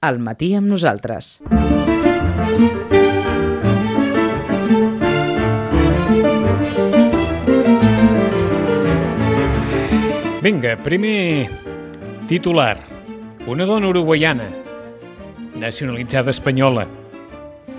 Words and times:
al 0.00 0.20
matí 0.22 0.52
amb 0.54 0.68
nosaltres. 0.70 1.40
Vinga, 10.38 10.76
primer 10.84 11.48
titular. 12.30 12.78
Una 13.48 13.66
dona 13.66 13.88
uruguaiana, 13.88 14.46
nacionalitzada 15.58 16.30
espanyola, 16.30 16.86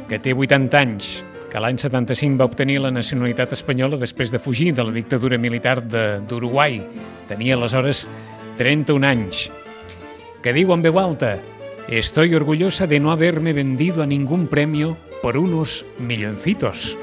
que 0.10 0.20
té 0.20 0.34
80 0.34 0.82
anys, 0.82 1.12
que 1.50 1.62
l'any 1.62 1.80
75 1.80 2.42
va 2.42 2.50
obtenir 2.50 2.82
la 2.84 2.92
nacionalitat 2.92 3.54
espanyola 3.56 3.96
després 4.02 4.34
de 4.34 4.42
fugir 4.44 4.74
de 4.74 4.84
la 4.84 4.92
dictadura 4.92 5.38
militar 5.38 5.78
d'Uruguai. 5.88 6.82
Tenia 7.32 7.56
aleshores 7.56 8.10
31 8.58 9.08
anys. 9.08 9.46
Que 10.44 10.52
diu 10.56 10.74
en 10.76 10.84
veu 10.84 11.00
alta 11.00 11.38
Estoy 11.90 12.36
orgullosa 12.36 12.86
de 12.86 13.00
no 13.00 13.12
haberme 13.12 13.52
vendido 13.52 14.04
a 14.04 14.06
ningún 14.06 14.46
premio 14.46 14.96
por 15.24 15.38
unos 15.38 15.88
milloncitos. 15.98 16.96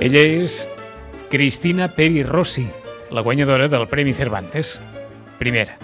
Ella 0.00 0.18
és 0.18 0.66
Cristina 1.30 1.94
Peri 1.94 2.24
Rossi, 2.24 2.66
la 3.12 3.20
guanyadora 3.20 3.68
del 3.68 3.86
Premi 3.86 4.12
Cervantes. 4.12 4.80
Primera. 5.38 5.78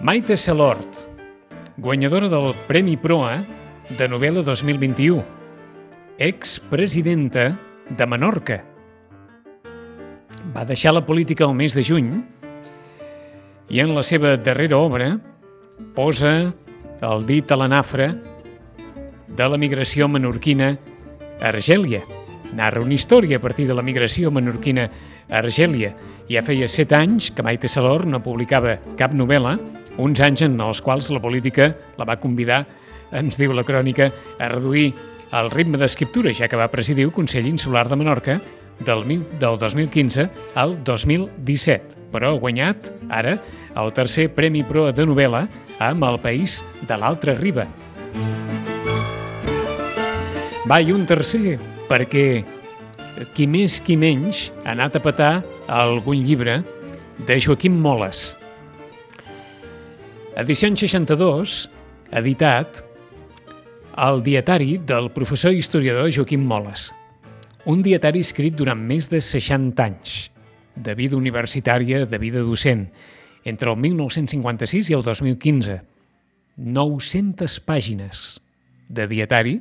Maite 0.00 0.36
Celort, 0.36 0.90
guanyadora 1.76 2.28
del 2.28 2.52
Premi 2.66 2.96
Proa 2.96 3.44
de 3.94 4.10
novel·la 4.10 4.42
2021, 4.42 5.22
expresidenta 6.18 7.60
de 7.86 8.06
Menorca. 8.10 8.64
Va 10.50 10.66
deixar 10.66 10.98
la 10.98 11.06
política 11.06 11.46
el 11.46 11.54
mes 11.54 11.78
de 11.78 11.86
juny 11.86 12.24
i 13.70 13.80
en 13.80 13.94
la 13.94 14.02
seva 14.02 14.36
darrera 14.36 14.78
obra 14.78 15.12
posa 15.94 16.52
el 17.02 17.26
dit 17.26 17.50
a 17.50 17.58
la 17.58 17.68
nafra 17.70 18.12
de 19.32 19.48
la 19.48 19.58
migració 19.58 20.08
menorquina 20.08 20.72
a 21.40 21.48
Argèlia. 21.50 22.02
Narra 22.52 22.82
una 22.82 22.94
història 22.94 23.38
a 23.38 23.42
partir 23.42 23.66
de 23.66 23.74
la 23.74 23.82
migració 23.82 24.30
menorquina 24.30 24.84
a 24.86 25.40
Argèlia. 25.40 25.94
Ja 26.28 26.44
feia 26.44 26.68
set 26.68 26.92
anys 26.92 27.30
que 27.32 27.42
Maite 27.42 27.68
Salor 27.68 28.04
no 28.06 28.22
publicava 28.22 28.76
cap 28.98 29.16
novel·la, 29.16 29.56
uns 29.98 30.20
anys 30.24 30.44
en 30.46 30.60
els 30.60 30.80
quals 30.84 31.10
la 31.12 31.20
política 31.20 31.72
la 31.98 32.06
va 32.08 32.20
convidar, 32.20 32.64
ens 33.12 33.40
diu 33.40 33.52
la 33.56 33.64
crònica, 33.64 34.10
a 34.38 34.48
reduir 34.52 34.92
el 35.32 35.50
ritme 35.50 35.80
d'escriptura, 35.80 36.32
ja 36.36 36.48
que 36.48 36.60
va 36.60 36.70
presidir 36.72 37.08
el 37.08 37.12
Consell 37.12 37.48
Insular 37.48 37.88
de 37.88 37.96
Menorca 37.96 38.38
del 38.84 39.04
2015 39.40 40.28
al 40.54 40.76
2017, 40.84 42.01
però 42.12 42.34
ha 42.34 42.40
guanyat, 42.40 42.92
ara, 43.10 43.38
el 43.76 43.92
tercer 43.96 44.28
Premi 44.36 44.62
Proa 44.68 44.92
de 44.92 45.06
novel·la 45.08 45.46
amb 45.82 46.04
El 46.06 46.20
País 46.22 46.60
de 46.86 46.98
l'Altra 47.00 47.34
Riba. 47.38 47.66
Va, 50.68 50.78
i 50.78 50.92
un 50.94 51.02
tercer, 51.08 51.58
perquè 51.88 52.26
qui 53.34 53.48
més 53.50 53.80
qui 53.82 53.96
menys 53.98 54.50
ha 54.62 54.72
anat 54.76 54.96
a 54.96 55.02
petar 55.02 55.32
algun 55.68 56.22
llibre 56.22 56.60
de 57.26 57.40
Joaquim 57.40 57.74
Moles. 57.82 58.32
Edició 60.38 60.70
62, 60.72 61.68
editat 62.16 62.80
el 64.00 64.22
dietari 64.24 64.78
del 64.78 65.10
professor 65.12 65.52
historiador 65.52 66.08
Joaquim 66.10 66.40
Moles. 66.40 66.90
Un 67.68 67.82
dietari 67.84 68.22
escrit 68.24 68.56
durant 68.56 68.80
més 68.80 69.10
de 69.12 69.20
60 69.20 69.84
anys, 69.84 70.31
de 70.76 70.94
vida 70.94 71.16
universitària, 71.16 72.06
de 72.06 72.18
vida 72.18 72.42
docent, 72.44 72.88
entre 73.44 73.70
el 73.70 73.76
1956 73.76 74.90
i 74.90 74.96
el 74.96 75.02
2015. 75.02 75.80
900 76.56 77.60
pàgines 77.64 78.40
de 78.92 79.06
dietari 79.08 79.60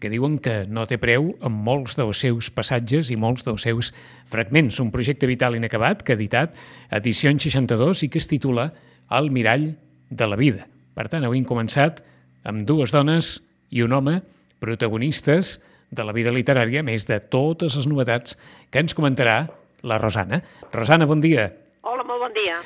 que 0.00 0.08
diuen 0.08 0.38
que 0.40 0.64
no 0.66 0.86
té 0.88 0.96
preu 1.00 1.28
en 1.44 1.52
molts 1.52 1.94
dels 1.98 2.22
seus 2.24 2.48
passatges 2.52 3.10
i 3.12 3.18
molts 3.20 3.44
dels 3.44 3.62
seus 3.68 3.92
fragments. 4.28 4.80
Un 4.80 4.90
projecte 4.90 5.28
vital 5.28 5.56
inacabat 5.56 6.02
que 6.02 6.14
ha 6.14 6.18
editat 6.18 6.56
edició 6.90 7.30
62 7.30 8.04
i 8.04 8.08
que 8.08 8.18
es 8.18 8.28
titula 8.28 8.70
El 9.10 9.30
mirall 9.30 9.74
de 10.08 10.26
la 10.26 10.36
vida. 10.40 10.66
Per 10.96 11.06
tant, 11.12 11.24
avui 11.24 11.38
hem 11.38 11.46
començat 11.46 12.00
amb 12.48 12.64
dues 12.66 12.92
dones 12.96 13.38
i 13.70 13.84
un 13.84 13.92
home 13.92 14.20
protagonistes 14.60 15.58
de 15.90 16.04
la 16.04 16.14
vida 16.16 16.32
literària, 16.32 16.82
més 16.82 17.06
de 17.06 17.18
totes 17.20 17.76
les 17.76 17.88
novetats 17.90 18.36
que 18.70 18.80
ens 18.80 18.96
comentarà 18.96 19.48
la 19.82 19.98
Rosana. 19.98 20.40
Rosana, 20.72 21.06
bon 21.06 21.20
dia. 21.22 21.48
Hola, 21.82 22.04
molt 22.04 22.26
bon 22.26 22.32
dia. 22.36 22.60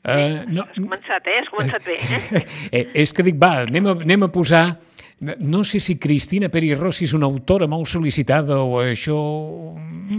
Uh, 0.00 0.46
no, 0.48 0.64
Has 0.64 0.78
començat, 0.80 1.26
eh? 1.28 1.40
Has 1.42 1.50
començat 1.52 1.84
bé, 1.84 1.96
eh? 2.00 2.44
eh, 2.78 2.84
és 3.02 3.12
que 3.12 3.24
dic, 3.26 3.36
va, 3.40 3.66
anem 3.68 3.90
a, 3.92 3.98
anem 4.06 4.28
a 4.28 4.32
posar... 4.32 4.64
No 5.20 5.64
sé 5.64 5.80
si 5.80 5.98
Cristina 5.98 6.48
Peri 6.48 6.72
Rossi 6.72 7.04
és 7.04 7.12
una 7.12 7.28
autora 7.28 7.66
molt 7.68 7.90
sol·licitada 7.90 8.56
o 8.64 8.78
això... 8.80 9.18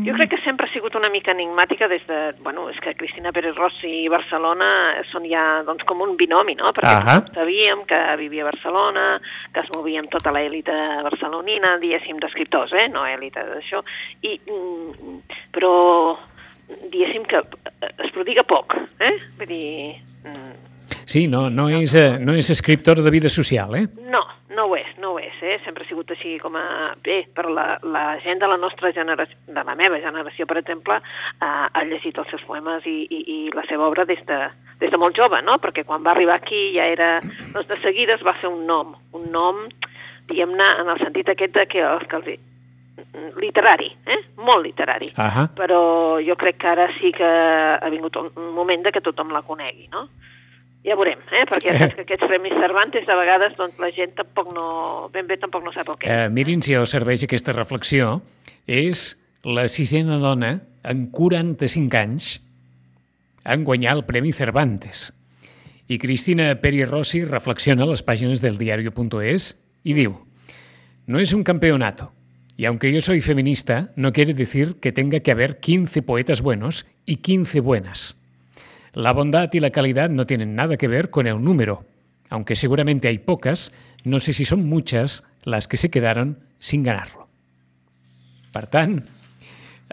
Jo 0.06 0.14
crec 0.14 0.30
que 0.36 0.40
sempre 0.44 0.68
ha 0.70 0.72
sigut 0.72 0.94
una 0.96 1.10
mica 1.10 1.34
enigmàtica 1.34 1.88
des 1.90 2.04
de... 2.06 2.20
Bueno, 2.46 2.68
és 2.70 2.78
que 2.84 2.94
Cristina 3.00 3.34
Pérez 3.34 3.58
Rossi 3.58 3.90
i 4.04 4.12
Barcelona 4.14 4.70
són 5.10 5.26
ja 5.26 5.64
doncs, 5.66 5.88
com 5.90 6.06
un 6.06 6.14
binomi, 6.22 6.54
no? 6.62 6.70
Perquè 6.78 6.94
Ahà. 7.02 7.18
sabíem 7.34 7.82
que 7.90 8.00
vivia 8.22 8.46
a 8.46 8.52
Barcelona, 8.52 9.06
que 9.52 9.66
es 9.66 9.74
movia 9.74 10.06
amb 10.06 10.14
tota 10.14 10.36
l'èlita 10.38 10.78
barcelonina, 11.10 11.80
diguéssim, 11.82 12.22
d'escriptors, 12.22 12.78
eh? 12.78 12.88
No 12.94 13.08
èlita 13.10 13.44
d'això. 13.50 13.82
I, 14.22 14.38
mm, 14.38 15.22
però, 15.58 15.74
diguéssim 16.94 17.26
que 17.26 17.42
es 17.92 18.14
prodiga 18.14 18.46
poc, 18.46 18.78
eh? 19.02 19.16
Vull 19.42 19.50
dir... 19.50 19.72
Sí, 21.12 21.28
no, 21.28 21.50
no, 21.50 21.68
és, 21.68 21.92
eh, 22.00 22.20
no 22.24 22.32
és 22.40 22.48
escriptora 22.54 23.04
de 23.04 23.12
vida 23.12 23.28
social, 23.28 23.74
eh? 23.76 23.84
No, 24.14 24.22
no 24.56 24.70
ho 24.70 24.76
és, 24.78 24.88
no 25.04 25.10
ho 25.12 25.18
és, 25.20 25.34
eh? 25.44 25.58
Sempre 25.66 25.84
ha 25.84 25.90
sigut 25.90 26.14
així 26.14 26.38
com 26.40 26.56
a... 26.56 26.94
Bé, 27.04 27.18
per 27.36 27.50
la, 27.52 27.66
la 27.84 28.04
gent 28.24 28.40
de 28.40 28.48
la 28.48 28.56
nostra 28.62 28.94
generació, 28.96 29.36
de 29.52 29.64
la 29.68 29.76
meva 29.76 30.00
generació, 30.00 30.48
per 30.48 30.62
exemple, 30.62 31.02
eh, 31.02 31.50
ha 31.68 31.84
llegit 31.90 32.22
els 32.22 32.32
seus 32.32 32.46
poemes 32.48 32.88
i, 32.88 32.96
i, 33.12 33.20
i 33.36 33.40
la 33.52 33.66
seva 33.68 33.90
obra 33.90 34.06
des 34.08 34.24
de, 34.30 34.38
des 34.80 34.94
de 34.94 35.02
molt 35.02 35.20
jove, 35.20 35.42
no? 35.44 35.58
Perquè 35.60 35.84
quan 35.84 36.08
va 36.08 36.14
arribar 36.16 36.40
aquí 36.40 36.62
ja 36.78 36.88
era... 36.94 37.18
Doncs 37.52 37.68
de 37.74 37.82
seguida 37.84 38.16
es 38.16 38.24
va 38.24 38.38
fer 38.40 38.48
un 38.54 38.64
nom, 38.70 38.96
un 39.18 39.28
nom, 39.36 39.66
diguem-ne, 40.32 40.72
en 40.86 40.96
el 40.96 41.04
sentit 41.04 41.36
aquest 41.36 41.60
de 41.60 41.68
que, 41.76 41.84
els 41.84 42.08
que 42.08 42.22
els, 42.22 42.48
literari, 43.44 43.92
eh? 44.08 44.22
molt 44.48 44.64
literari. 44.64 45.12
Ahà. 45.20 45.50
Però 45.60 45.84
jo 46.24 46.40
crec 46.40 46.64
que 46.64 46.72
ara 46.72 46.88
sí 47.02 47.12
que 47.12 47.28
ha 47.28 47.92
vingut 47.92 48.16
un 48.24 48.32
moment 48.56 48.88
de 48.88 48.96
que 48.96 49.04
tothom 49.04 49.36
la 49.36 49.44
conegui, 49.44 49.90
no? 49.92 50.08
Ja 50.86 50.96
veurem, 50.98 51.20
eh? 51.30 51.44
perquè 51.50 51.74
ja 51.74 51.80
saps 51.84 51.96
que 52.00 52.06
aquests 52.08 52.28
premis 52.30 52.56
Cervantes 52.58 53.06
de 53.06 53.18
vegades 53.18 53.58
doncs, 53.58 53.78
la 53.82 53.92
gent 53.94 54.16
tampoc 54.18 54.50
no, 54.56 54.68
ben 55.14 55.28
bé 55.30 55.38
tampoc 55.42 55.66
no 55.66 55.74
sap 55.76 55.92
el 55.94 56.00
és. 56.00 56.10
Eh, 56.10 56.30
mirin 56.34 56.64
si 56.66 56.78
us 56.78 56.94
serveix 56.96 57.26
aquesta 57.28 57.54
reflexió. 57.54 58.20
És 58.66 59.16
la 59.46 59.68
sisena 59.70 60.20
dona 60.22 60.56
en 60.88 61.08
45 61.14 61.98
anys 61.98 62.32
en 63.46 63.66
guanyar 63.66 63.96
el 63.98 64.06
Premi 64.06 64.34
Cervantes. 64.34 65.12
I 65.92 65.98
Cristina 66.00 66.54
Peri 66.62 66.86
Rossi 66.86 67.24
reflexiona 67.26 67.84
a 67.84 67.90
les 67.90 68.06
pàgines 68.06 68.42
del 68.42 68.58
diario.es 68.58 69.56
y 69.84 69.98
diu 69.98 70.16
No 71.06 71.20
es 71.20 71.34
un 71.34 71.44
campeonato, 71.44 72.14
y 72.56 72.66
aunque 72.66 72.94
yo 72.94 73.02
soy 73.02 73.22
feminista, 73.22 73.92
no 73.96 74.14
quiere 74.14 74.34
decir 74.34 74.76
que 74.80 74.92
tenga 74.92 75.20
que 75.20 75.32
haber 75.32 75.60
15 75.60 76.04
poetas 76.04 76.42
buenos 76.42 76.86
y 77.06 77.18
15 77.18 77.60
buenas. 77.60 78.21
La 78.94 79.14
bondad 79.14 79.50
y 79.54 79.60
la 79.60 79.70
calidad 79.70 80.10
no 80.10 80.26
tienen 80.26 80.56
nada 80.56 80.78
que 80.78 80.88
ver 80.88 81.10
con 81.10 81.28
el 81.28 81.44
número. 81.44 81.86
Aunque 82.30 82.56
seguramente 82.56 83.08
hay 83.08 83.20
pocas, 83.20 83.74
no 84.04 84.20
sé 84.20 84.34
si 84.34 84.46
son 84.46 84.68
muchas 84.68 85.24
las 85.44 85.68
que 85.68 85.78
se 85.78 85.90
quedaron 85.90 86.40
sin 86.60 86.84
ganarlo. 86.84 87.28
Per 88.52 88.68
tant, 88.68 89.00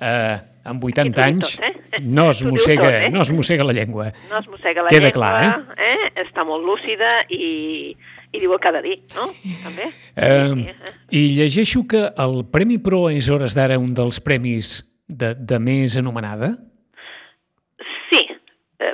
eh, 0.01 0.39
amb 0.67 0.85
80 0.85 1.03
Aquí 1.03 1.13
t'ho 1.15 1.15
dic 1.15 1.25
anys 1.25 1.57
tot, 1.57 1.65
eh? 1.65 2.01
no, 2.17 2.29
es 2.31 2.43
mossega, 2.43 2.85
tot, 2.85 2.95
eh? 2.95 3.11
no 3.15 3.23
es 3.23 3.33
mossega 3.33 3.67
la 3.67 3.73
llengua. 3.73 4.11
No 4.29 4.39
es 4.43 4.49
mossega 4.51 4.83
la 4.83 4.93
Queda 4.93 5.09
llengua, 5.09 5.31
clar, 5.31 5.77
eh? 5.79 6.11
Està 6.25 6.45
molt 6.47 6.67
lúcida 6.67 7.13
i, 7.31 7.95
i 8.35 8.43
diu 8.43 8.55
el 8.55 8.61
que 8.63 8.71
ha 8.71 8.75
de 8.75 8.83
dir, 8.85 8.97
no? 9.15 9.29
També. 9.63 9.91
Eh, 10.17 10.75
eh? 10.75 10.95
I 11.15 11.23
llegeixo 11.39 11.85
que 11.91 12.09
el 12.11 12.43
Premi 12.51 12.81
Pro 12.83 13.07
és 13.15 13.31
hores 13.31 13.55
d'ara 13.59 13.79
un 13.79 13.95
dels 13.97 14.19
premis 14.25 14.81
de, 15.07 15.35
de 15.39 15.63
més 15.63 15.97
anomenada. 16.01 16.57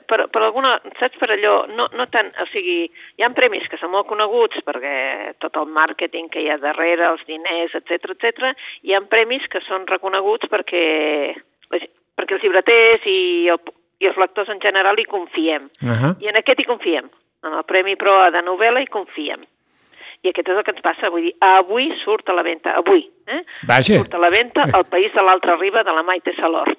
Per, 0.07 0.19
per 0.33 0.43
alguna, 0.43 0.75
saps, 0.99 1.17
per 1.21 1.31
allò, 1.35 1.55
no, 1.73 1.89
no 1.97 2.07
tant, 2.13 2.31
o 2.43 2.47
sigui, 2.51 2.85
hi 3.17 3.25
ha 3.25 3.31
premis 3.37 3.65
que 3.71 3.79
són 3.81 3.93
molt 3.95 4.09
coneguts 4.11 4.61
perquè 4.67 5.33
tot 5.43 5.57
el 5.61 5.71
màrqueting 5.73 6.29
que 6.33 6.43
hi 6.45 6.51
ha 6.53 6.59
darrere, 6.61 7.07
els 7.09 7.25
diners, 7.29 7.75
etc 7.79 8.13
etc. 8.13 8.53
hi 8.85 8.95
ha 8.95 9.01
premis 9.09 9.47
que 9.51 9.63
són 9.65 9.87
reconeguts 9.89 10.51
perquè, 10.53 10.85
perquè 11.71 12.37
els 12.37 12.45
llibreters 12.45 13.09
i, 13.09 13.19
el, 13.55 13.75
i 14.05 14.11
els 14.11 14.21
lectors 14.21 14.53
en 14.53 14.61
general 14.61 15.01
hi 15.01 15.09
confiem. 15.09 15.71
Uh 15.81 15.97
-huh. 15.97 16.15
I 16.21 16.29
en 16.29 16.37
aquest 16.37 16.61
hi 16.61 16.69
confiem. 16.69 17.11
En 17.45 17.53
el 17.53 17.65
Premi 17.65 17.97
Proa 17.97 18.31
de 18.31 18.41
novel·la 18.43 18.81
hi 18.81 18.87
confiem. 18.87 19.45
I 20.23 20.29
aquest 20.29 20.49
és 20.49 20.57
el 20.57 20.65
que 20.65 20.73
ens 20.73 20.81
passa. 20.81 21.11
Vull 21.11 21.23
dir, 21.23 21.35
avui 21.41 21.91
surt 22.05 22.29
a 22.29 22.33
la 22.33 22.43
venda, 22.43 22.73
avui, 22.81 23.11
eh? 23.27 23.43
Vaja. 23.69 23.99
Surt 23.99 24.15
a 24.15 24.19
la 24.19 24.31
venda 24.31 24.65
El 24.65 24.85
país 24.95 25.13
de 25.13 25.23
l'altra 25.23 25.57
riba 25.57 25.83
de 25.85 25.93
la 25.93 26.03
Maite 26.03 26.35
Salor. 26.35 26.73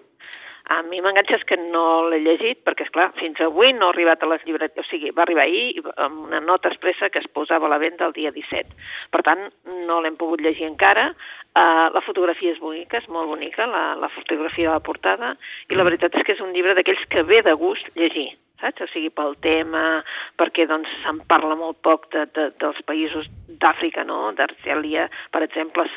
A 0.67 0.81
mi 0.81 0.97
m'enganxa 1.01 1.37
que 1.45 1.57
no 1.61 2.07
l'he 2.09 2.19
llegit, 2.23 2.63
perquè, 2.65 2.87
és 2.87 2.93
clar, 2.93 3.11
fins 3.19 3.41
avui 3.45 3.73
no 3.73 3.89
ha 3.89 3.93
arribat 3.93 4.23
a 4.23 4.29
les 4.31 4.45
llibreries, 4.47 4.77
o 4.81 4.85
sigui, 4.87 5.11
va 5.13 5.21
arribar 5.25 5.43
ahir 5.45 5.83
amb 6.01 6.23
una 6.25 6.39
nota 6.41 6.71
expressa 6.71 7.11
que 7.13 7.21
es 7.21 7.27
posava 7.29 7.67
a 7.67 7.73
la 7.73 7.77
venda 7.81 8.07
el 8.07 8.15
dia 8.17 8.31
17. 8.33 8.73
Per 9.13 9.21
tant, 9.27 9.45
no 9.85 9.99
l'hem 10.01 10.17
pogut 10.17 10.41
llegir 10.41 10.65
encara. 10.69 11.11
Uh, 11.55 11.87
la 11.95 12.01
fotografia 12.03 12.51
és 12.51 12.59
bonica, 12.59 12.97
és 12.97 13.05
molt 13.07 13.29
bonica, 13.31 13.69
la, 13.69 13.83
la 13.99 14.09
fotografia 14.11 14.71
de 14.71 14.73
la 14.73 14.83
portada, 14.83 15.35
i 15.69 15.77
la 15.77 15.85
veritat 15.87 16.17
és 16.17 16.25
que 16.25 16.35
és 16.35 16.41
un 16.43 16.51
llibre 16.51 16.73
d'aquells 16.75 17.05
que 17.13 17.23
ve 17.23 17.39
de 17.45 17.53
gust 17.61 17.93
llegir 17.95 18.33
saps? 18.61 18.83
O 18.83 18.87
sigui, 18.91 19.11
pel 19.13 19.35
tema, 19.43 20.03
perquè 20.39 20.67
doncs 20.69 20.91
se'n 21.03 21.21
parla 21.29 21.57
molt 21.59 21.79
poc 21.85 22.09
de, 22.13 22.25
de, 22.35 22.49
dels 22.61 22.79
països 22.87 23.27
d'Àfrica, 23.61 24.05
no? 24.07 24.31
D'Argèlia, 24.37 25.07
per 25.31 25.43
exemple, 25.45 25.87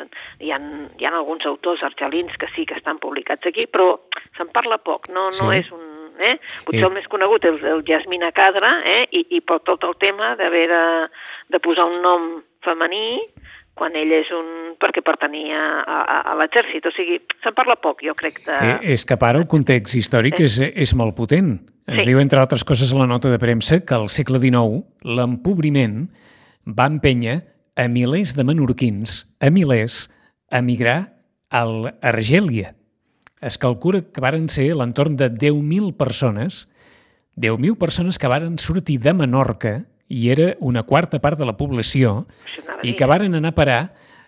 hi 0.40 0.52
ha, 0.52 0.58
hi 0.98 1.06
ha 1.06 1.14
alguns 1.14 1.46
autors 1.46 1.84
argelins 1.86 2.36
que 2.38 2.50
sí 2.54 2.66
que 2.66 2.78
estan 2.78 3.00
publicats 3.02 3.48
aquí, 3.48 3.66
però 3.66 3.96
se'n 4.36 4.52
parla 4.54 4.78
poc, 4.78 5.10
no, 5.12 5.28
no 5.30 5.52
sí. 5.52 5.62
és 5.62 5.70
un... 5.74 5.86
Eh? 6.18 6.34
Potser 6.66 6.82
eh. 6.82 6.86
el 6.88 6.94
més 6.96 7.04
conegut 7.06 7.44
és 7.46 7.62
el 7.70 7.84
Jasmina 7.86 8.32
Cadra, 8.34 8.72
eh? 8.82 9.04
I, 9.14 9.20
i 9.38 9.40
per 9.40 9.60
tot 9.68 9.84
el 9.86 9.94
tema 10.02 10.32
d'haver 10.40 10.64
de, 10.66 10.84
de 11.54 11.60
posar 11.62 11.86
un 11.86 12.00
nom 12.02 12.24
femení, 12.66 13.20
quan 13.78 13.96
ell 13.98 14.12
és 14.18 14.30
un... 14.34 14.48
perquè 14.78 15.02
pertanyia 15.06 15.58
a, 15.80 15.98
a, 15.98 16.16
a 16.32 16.36
l'exèrcit. 16.38 16.84
O 16.86 16.92
sigui, 16.94 17.20
se'n 17.44 17.56
parla 17.56 17.78
poc, 17.82 18.02
jo 18.06 18.14
crec. 18.18 18.42
De... 18.46 18.54
Eh, 18.54 18.94
és 18.94 19.06
que 19.06 19.18
ara 19.18 19.40
el 19.40 19.48
context 19.50 19.96
històric 19.98 20.38
sí. 20.38 20.48
és, 20.48 20.58
és 20.86 20.94
molt 20.98 21.16
potent. 21.18 21.56
Ens 21.88 22.04
sí. 22.04 22.10
diu, 22.10 22.20
entre 22.20 22.42
altres 22.42 22.66
coses, 22.68 22.92
a 22.92 23.00
la 23.00 23.08
nota 23.10 23.30
de 23.32 23.40
premsa 23.40 23.80
que 23.86 23.96
al 23.96 24.10
segle 24.12 24.40
XIX 24.42 24.82
l'empobriment 25.18 26.02
va 26.68 26.88
empènyer 26.90 27.40
a 27.78 27.86
milers 27.88 28.34
de 28.36 28.44
menorquins, 28.44 29.22
a 29.40 29.50
milers, 29.54 30.08
a 30.50 30.60
migrar 30.60 30.98
a 31.50 31.62
l'Argèlia. 31.64 32.74
Es 33.40 33.56
calcula 33.62 34.02
que 34.02 34.20
varen 34.20 34.48
ser 34.50 34.72
l'entorn 34.74 35.14
de 35.16 35.30
10.000 35.30 35.94
persones, 35.96 36.66
10.000 37.38 37.78
persones 37.78 38.18
que 38.18 38.30
varen 38.30 38.58
sortir 38.58 38.98
de 38.98 39.14
Menorca 39.14 39.74
i 40.08 40.30
era 40.32 40.56
una 40.60 40.82
quarta 40.82 41.20
part 41.20 41.38
de 41.38 41.46
la 41.46 41.56
població, 41.56 42.26
i 42.82 42.94
que 42.96 43.06
varen 43.06 43.36
anar 43.36 43.52
a 43.52 43.58
parar 43.58 43.80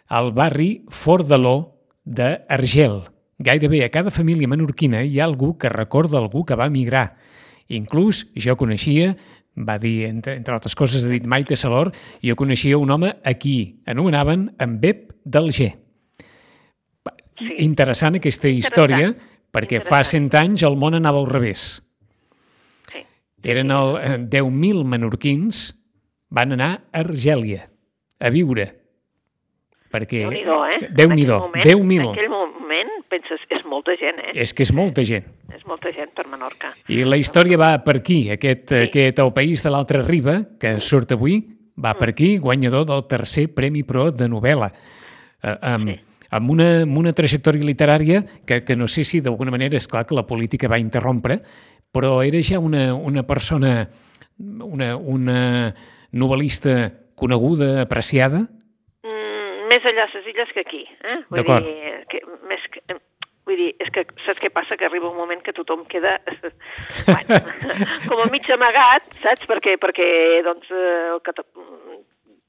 al 0.07 0.33
barri 0.37 0.85
Fort 0.93 1.27
de 1.29 1.39
l'O 1.41 1.57
d'Argel. 2.05 3.03
Gairebé 3.41 3.85
a 3.85 3.91
cada 3.91 4.13
família 4.13 4.49
menorquina 4.49 5.03
hi 5.03 5.21
ha 5.21 5.25
algú 5.25 5.57
que 5.59 5.73
recorda 5.73 6.19
algú 6.19 6.45
que 6.45 6.59
va 6.59 6.69
migrar. 6.69 7.17
Inclús 7.69 8.27
jo 8.37 8.57
coneixia, 8.61 9.15
va 9.57 9.79
dir, 9.81 10.05
entre, 10.11 10.37
entre 10.37 10.55
altres 10.55 10.77
coses, 10.77 11.07
ha 11.07 11.13
dit 11.13 11.27
Maite 11.27 11.57
Salor, 11.57 11.95
jo 12.23 12.37
coneixia 12.37 12.79
un 12.79 12.91
home 12.91 13.15
aquí, 13.25 13.81
anomenaven 13.87 14.51
en 14.59 14.81
Bep 14.81 15.15
del 15.25 15.49
G. 15.49 15.71
Sí. 17.41 17.55
Interessant 17.65 18.19
aquesta 18.19 18.51
història, 18.53 19.15
Interessant. 19.15 19.47
perquè 19.51 19.79
Interessant. 19.81 19.89
fa 19.89 20.05
cent 20.05 20.35
anys 20.37 20.67
el 20.69 20.77
món 20.77 20.99
anava 20.99 21.23
al 21.23 21.31
revés 21.31 21.79
eren 23.43 23.71
el, 23.75 23.97
eh, 24.01 24.19
10.000 24.19 24.85
menorquins 24.85 25.71
van 26.31 26.53
anar 26.57 26.71
a 26.91 27.01
Argèlia 27.03 27.69
a 28.21 28.31
viure. 28.31 28.67
Perquè... 29.91 30.23
Déu-n'hi-do, 30.23 30.59
eh? 30.71 30.89
Déu-n'hi-do, 30.95 31.39
10.000. 31.57 32.03
En 32.05 32.13
aquell 32.13 32.31
moment, 32.31 32.93
penses, 33.11 33.43
és 33.51 33.65
molta 33.67 33.97
gent, 33.99 34.21
eh? 34.23 34.35
És 34.45 34.55
que 34.55 34.63
és 34.63 34.71
molta 34.77 35.03
gent. 35.07 35.27
És 35.51 35.65
molta 35.67 35.91
gent 35.95 36.13
per 36.15 36.29
Menorca. 36.31 36.71
I 36.93 37.03
la 37.09 37.19
història 37.19 37.59
va 37.59 37.73
per 37.83 37.97
aquí, 37.99 38.21
aquest, 38.31 38.69
sí. 38.71 38.85
aquest 38.87 39.19
El 39.25 39.33
País 39.35 39.65
de 39.67 39.73
l'Altra 39.75 40.05
Riba, 40.07 40.37
que 40.61 40.77
surt 40.85 41.17
avui, 41.17 41.41
va 41.81 41.97
per 41.99 42.13
aquí, 42.13 42.37
guanyador 42.39 42.87
del 42.87 43.03
tercer 43.11 43.49
Premi 43.57 43.83
Pro 43.89 44.11
de 44.15 44.31
novel·la. 44.31 44.71
Eh, 45.43 45.57
amb, 45.73 45.91
sí 45.91 45.99
amb 46.31 46.51
una, 46.55 46.69
amb 46.85 46.99
una 46.99 47.13
trajectòria 47.13 47.67
literària 47.67 48.23
que, 48.47 48.63
que 48.63 48.77
no 48.79 48.87
sé 48.89 49.05
si 49.05 49.21
d'alguna 49.21 49.51
manera, 49.51 49.77
és 49.77 49.89
clar 49.91 50.05
que 50.07 50.15
la 50.15 50.27
política 50.29 50.71
va 50.71 50.79
interrompre, 50.79 51.41
però 51.93 52.21
era 52.23 52.41
ja 52.43 52.59
una, 52.59 52.95
una 52.95 53.25
persona, 53.27 53.89
una, 54.39 54.95
una 54.97 55.41
novel·lista 56.13 56.91
coneguda, 57.19 57.81
apreciada? 57.83 58.47
Mm, 59.05 59.69
més 59.71 59.87
allà 59.87 60.07
a 60.07 60.13
les 60.15 60.29
illes 60.33 60.53
que 60.55 60.65
aquí. 60.65 60.85
Eh? 61.05 61.21
D'acord. 61.37 61.67
Que, 62.11 62.23
més 62.49 62.67
que, 62.73 62.83
vull 63.47 63.59
dir, 63.59 63.71
és 63.83 63.91
que 63.95 64.07
saps 64.25 64.43
què 64.43 64.53
passa? 64.55 64.79
Que 64.79 64.89
arriba 64.89 65.11
un 65.11 65.19
moment 65.19 65.43
que 65.43 65.55
tothom 65.57 65.85
queda 65.91 66.19
bueno, 67.11 67.41
com 68.07 68.23
a 68.23 68.31
mig 68.33 68.47
amagat, 68.55 69.11
saps? 69.25 69.49
Perquè, 69.51 69.77
perquè 69.83 70.09
doncs, 70.47 70.71
eh, 70.71 71.19
que 71.27 71.37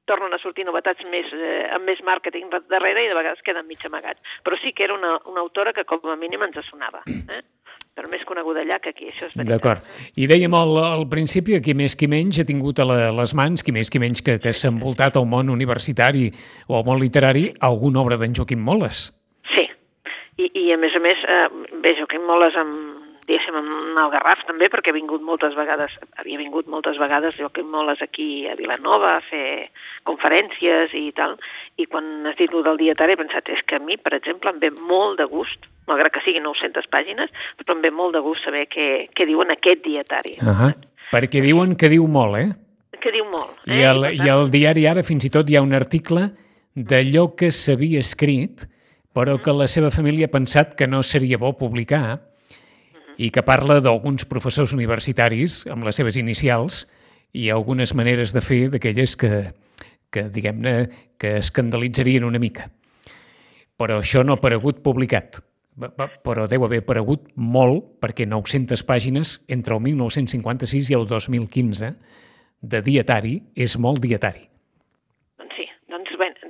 tornen 0.09 0.33
a 0.33 0.41
sortir 0.41 0.65
novetats 0.67 1.05
més, 1.11 1.29
eh, 1.37 1.67
amb 1.71 1.87
més 1.87 2.01
màrqueting 2.05 2.51
darrere 2.69 3.05
i 3.05 3.09
de 3.09 3.17
vegades 3.17 3.43
queden 3.45 3.67
mig 3.69 3.83
amagats. 3.87 4.21
Però 4.45 4.57
sí 4.59 4.73
que 4.75 4.85
era 4.87 4.97
una, 4.97 5.17
una 5.29 5.43
autora 5.43 5.73
que 5.73 5.85
com 5.87 6.09
a 6.11 6.17
mínim 6.19 6.43
ens 6.47 6.59
sonava. 6.67 7.03
Eh? 7.07 7.41
Però 7.97 8.07
més 8.11 8.23
coneguda 8.27 8.63
allà 8.63 8.79
que 8.79 8.93
aquí, 8.93 9.09
això 9.11 9.27
és 9.27 9.35
veritat. 9.35 9.51
D'acord. 9.51 9.89
I 10.15 10.27
dèiem 10.31 10.53
al, 10.55 10.77
al 10.79 11.05
principi 11.11 11.57
que 11.57 11.63
qui 11.65 11.75
més 11.77 11.97
qui 11.99 12.07
menys 12.11 12.39
ha 12.39 12.47
tingut 12.47 12.79
a 12.79 12.87
la, 12.87 12.99
les 13.17 13.35
mans, 13.37 13.63
qui 13.65 13.75
més 13.75 13.91
qui 13.91 13.99
menys 13.99 14.23
que, 14.23 14.37
que 14.43 14.53
s'ha 14.55 14.71
envoltat 14.71 15.19
al 15.19 15.27
món 15.27 15.51
universitari 15.51 16.29
o 16.69 16.79
al 16.79 16.87
món 16.87 17.01
literari, 17.03 17.49
alguna 17.59 18.03
obra 18.03 18.19
d'en 18.21 18.35
Joaquim 18.37 18.63
Moles. 18.63 19.09
Sí, 19.51 19.67
i, 20.39 20.47
i 20.47 20.65
a 20.71 20.79
més 20.79 20.95
a 20.95 21.03
més, 21.03 21.23
eh, 21.27 21.47
bé, 21.83 21.95
Joaquim 21.99 22.23
Moles 22.29 22.55
amb, 22.59 23.01
diguéssim, 23.27 23.57
amb 23.59 23.99
el 24.05 24.13
Garraf 24.15 24.45
també, 24.47 24.71
perquè 24.71 24.93
ha 24.93 24.97
vingut 24.97 25.23
moltes 25.27 25.55
vegades, 25.59 25.93
havia 26.21 26.39
vingut 26.39 26.71
moltes 26.71 26.99
vegades 27.01 27.35
Joaquim 27.39 27.67
Moles 27.75 28.01
aquí 28.03 28.47
a 28.47 28.55
Vilanova 28.59 29.17
a 29.17 29.25
fer 29.27 29.67
conferències 30.07 30.95
i 30.97 31.09
tal, 31.17 31.35
i 31.75 31.87
quan 31.91 32.31
has 32.31 32.39
dit 32.39 32.51
del 32.51 32.79
dietari 32.79 33.19
he 33.19 33.21
pensat, 33.21 33.51
és 33.51 33.61
que 33.67 33.77
a 33.79 33.83
mi, 33.83 33.99
per 33.99 34.15
exemple, 34.17 34.51
em 34.51 34.63
ve 34.63 34.71
molt 34.79 35.19
de 35.19 35.27
gust, 35.31 35.70
malgrat 35.89 36.13
que 36.15 36.23
siguin 36.25 36.43
900 36.43 36.89
pàgines, 36.93 37.31
però 37.59 37.75
em 37.75 37.81
ve 37.85 37.91
molt 37.91 38.15
de 38.15 38.21
gust 38.25 38.45
saber 38.45 38.67
què, 38.71 39.07
què 39.15 39.27
diuen 39.29 39.51
aquest 39.51 39.83
dietari. 39.85 40.37
Uh 40.41 40.53
-huh. 40.53 40.73
Perquè 41.11 41.41
diuen 41.41 41.75
que 41.75 41.89
diu 41.89 42.07
molt, 42.07 42.37
eh? 42.37 42.51
Que 43.01 43.11
diu 43.11 43.25
molt. 43.25 43.57
Eh? 43.65 43.79
I, 43.79 43.83
el, 43.83 44.05
I, 44.05 44.17
tant... 44.17 44.27
I 44.27 44.29
al 44.29 44.49
diari 44.51 44.87
ara 44.87 45.03
fins 45.03 45.25
i 45.25 45.29
tot 45.29 45.49
hi 45.49 45.55
ha 45.55 45.61
un 45.61 45.73
article 45.73 46.31
d'allò 46.75 47.35
que 47.35 47.51
s'havia 47.51 47.99
escrit, 47.99 48.67
però 49.13 49.41
que 49.41 49.51
la 49.51 49.67
seva 49.67 49.91
família 49.91 50.25
ha 50.25 50.31
pensat 50.31 50.75
que 50.75 50.87
no 50.87 51.03
seria 51.03 51.37
bo 51.37 51.57
publicar, 51.57 52.31
i 53.21 53.29
que 53.29 53.43
parla 53.45 53.79
d'alguns 53.83 54.25
professors 54.25 54.73
universitaris 54.73 55.65
amb 55.69 55.85
les 55.85 55.95
seves 55.99 56.17
inicials 56.17 56.87
i 57.37 57.49
algunes 57.53 57.93
maneres 57.93 58.33
de 58.33 58.41
fer 58.41 58.69
d'aquelles 58.73 59.15
que, 59.15 59.51
que 60.11 60.23
diguem-ne, 60.33 60.89
que 61.21 61.37
escandalitzarien 61.37 62.25
una 62.27 62.41
mica. 62.41 62.69
Però 63.77 63.99
això 64.01 64.23
no 64.25 64.33
ha 64.33 64.41
aparegut 64.41 64.81
publicat, 64.83 65.41
però 66.25 66.47
deu 66.51 66.65
haver 66.67 66.81
aparegut 66.83 67.31
molt, 67.35 67.85
perquè 68.03 68.27
900 68.27 68.83
pàgines 68.87 69.39
entre 69.47 69.77
el 69.77 69.83
1956 69.87 70.91
i 70.91 70.97
el 70.99 71.07
2015 71.07 71.93
de 72.61 72.81
dietari 72.85 73.39
és 73.55 73.77
molt 73.79 74.03
dietari 74.03 74.51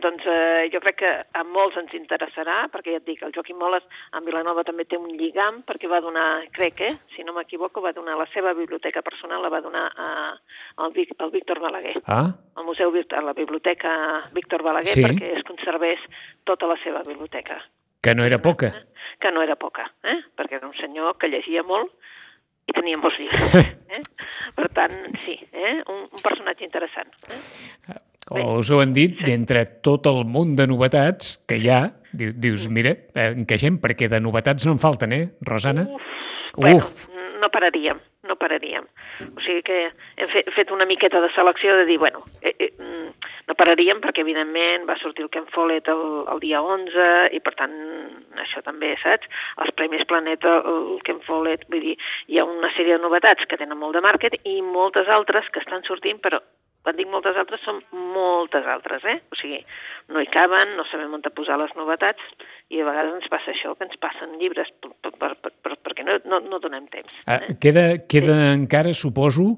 doncs 0.02 0.24
eh, 0.26 0.70
jo 0.74 0.80
crec 0.82 0.98
que 1.02 1.12
a 1.22 1.44
molts 1.48 1.78
ens 1.80 1.94
interessarà, 1.98 2.66
perquè 2.74 2.96
ja 2.96 3.02
et 3.02 3.08
dic, 3.08 3.22
el 3.26 3.34
Joaquim 3.36 3.60
Moles 3.62 3.86
en 4.18 4.26
Vilanova 4.26 4.64
també 4.68 4.86
té 4.90 4.98
un 5.00 5.12
lligam, 5.18 5.62
perquè 5.68 5.90
va 5.92 6.02
donar, 6.04 6.46
crec, 6.56 6.82
eh, 6.88 6.94
si 7.16 7.26
no 7.28 7.36
m'equivoco, 7.38 7.84
va 7.86 7.94
donar 7.96 8.18
la 8.20 8.28
seva 8.34 8.54
biblioteca 8.58 9.04
personal, 9.06 9.42
la 9.44 9.52
va 9.54 9.62
donar 9.62 9.88
a, 9.96 10.08
al, 10.78 10.96
al 10.96 11.36
Víctor 11.36 11.62
Balaguer. 11.64 11.98
Ah? 12.06 12.28
Al 12.56 12.66
Museu, 12.66 12.92
a 12.92 13.22
la 13.22 13.34
Biblioteca 13.38 13.94
Víctor 14.34 14.64
Balaguer, 14.64 14.96
sí? 14.96 15.06
perquè 15.06 15.36
es 15.38 15.46
conservés 15.48 16.02
tota 16.44 16.70
la 16.70 16.80
seva 16.84 17.06
biblioteca. 17.08 17.62
Que 18.02 18.16
no 18.16 18.26
era 18.26 18.42
poca. 18.42 18.72
Que 19.22 19.32
no 19.32 19.44
era 19.46 19.56
poca, 19.56 19.86
eh? 20.04 20.18
perquè 20.38 20.58
era 20.58 20.68
un 20.68 20.74
senyor 20.78 21.18
que 21.22 21.30
llegia 21.30 21.62
molt 21.64 21.92
i 22.70 22.74
tenia 22.74 22.98
molts 22.98 23.20
llibres. 23.22 23.78
Eh? 23.92 24.00
Per 24.56 24.70
tant, 24.72 24.94
sí, 25.26 25.34
eh? 25.52 25.82
un, 25.92 26.06
un 26.08 26.22
personatge 26.24 26.64
interessant. 26.64 27.10
Eh? 27.28 27.98
o 28.32 28.60
us 28.62 28.70
ho 28.72 28.80
han 28.80 28.94
dit, 28.96 29.18
sí. 29.18 29.26
d'entre 29.28 29.66
tot 29.84 30.08
el 30.08 30.22
munt 30.24 30.54
de 30.56 30.68
novetats 30.70 31.34
que 31.50 31.58
hi 31.60 31.68
ha, 31.68 31.82
dius, 32.16 32.70
mira, 32.72 32.94
eh, 33.12 33.34
encaixem, 33.34 33.82
perquè 33.84 34.08
de 34.12 34.22
novetats 34.24 34.68
no 34.68 34.78
en 34.78 34.80
falten, 34.80 35.12
eh, 35.18 35.26
Rosana? 35.44 35.84
Uf! 35.90 36.08
Uf. 36.56 36.94
Bueno, 37.08 37.22
no 37.42 37.50
pararíem, 37.50 38.00
no 38.30 38.38
pararíem. 38.38 38.88
O 39.26 39.44
sigui 39.44 39.64
que 39.66 39.80
hem 39.90 40.30
fet, 40.32 40.52
fet 40.56 40.72
una 40.72 40.88
miqueta 40.88 41.22
de 41.24 41.32
selecció 41.36 41.76
de 41.82 41.86
dir, 41.90 41.98
bueno, 42.00 42.24
eh, 42.42 42.56
eh, 42.60 42.72
mm, 42.78 43.21
no 43.50 43.58
pararíem 43.60 44.02
perquè, 44.04 44.24
evidentment, 44.26 44.88
va 44.90 44.98
sortir 45.02 45.26
el 45.26 45.32
Ken 45.34 45.48
Follett 45.54 45.90
el, 45.92 46.04
el 46.32 46.42
dia 46.44 46.62
11 46.62 47.10
i, 47.36 47.42
per 47.44 47.56
tant, 47.60 47.76
això 48.46 48.64
també, 48.66 48.94
saps? 49.02 49.30
Els 49.64 49.76
Premis 49.78 50.08
Planeta, 50.10 50.58
el 50.72 50.98
Ken 51.08 51.22
Follett, 51.28 51.68
vull 51.72 51.86
dir, 51.92 51.98
hi 52.28 52.42
ha 52.42 52.48
una 52.48 52.72
sèrie 52.78 52.98
de 52.98 53.04
novetats 53.04 53.48
que 53.50 53.60
tenen 53.60 53.80
molt 53.80 53.98
de 53.98 54.06
màrquet 54.06 54.40
i 54.44 54.60
moltes 54.66 55.10
altres 55.10 55.50
que 55.54 55.64
estan 55.64 55.86
sortint, 55.88 56.22
però 56.24 56.42
quan 56.82 56.98
dic 56.98 57.10
moltes 57.14 57.38
altres, 57.38 57.62
són 57.62 57.82
moltes 57.94 58.66
altres, 58.66 59.04
eh? 59.06 59.20
O 59.30 59.38
sigui, 59.38 59.60
no 60.14 60.22
hi 60.22 60.30
caben, 60.34 60.74
no 60.78 60.86
sabem 60.90 61.14
on 61.14 61.22
posar 61.36 61.60
les 61.62 61.74
novetats, 61.78 62.24
i 62.74 62.82
a 62.82 62.88
vegades 62.88 63.20
ens 63.20 63.30
passa 63.30 63.54
això, 63.54 63.76
que 63.78 63.86
ens 63.86 64.00
passen 64.02 64.34
llibres 64.42 64.72
per, 64.82 64.92
per, 65.06 65.36
per, 65.36 65.54
per, 65.62 65.76
perquè 65.86 66.06
no, 66.08 66.18
no, 66.26 66.42
no 66.42 66.60
donem 66.64 66.88
temps. 66.94 67.14
Ah, 67.28 67.38
eh? 67.38 67.52
Ah, 67.54 67.58
queda 67.62 67.86
queda 68.10 68.34
sí. 68.34 68.50
encara, 68.56 68.96
suposo, 68.98 69.52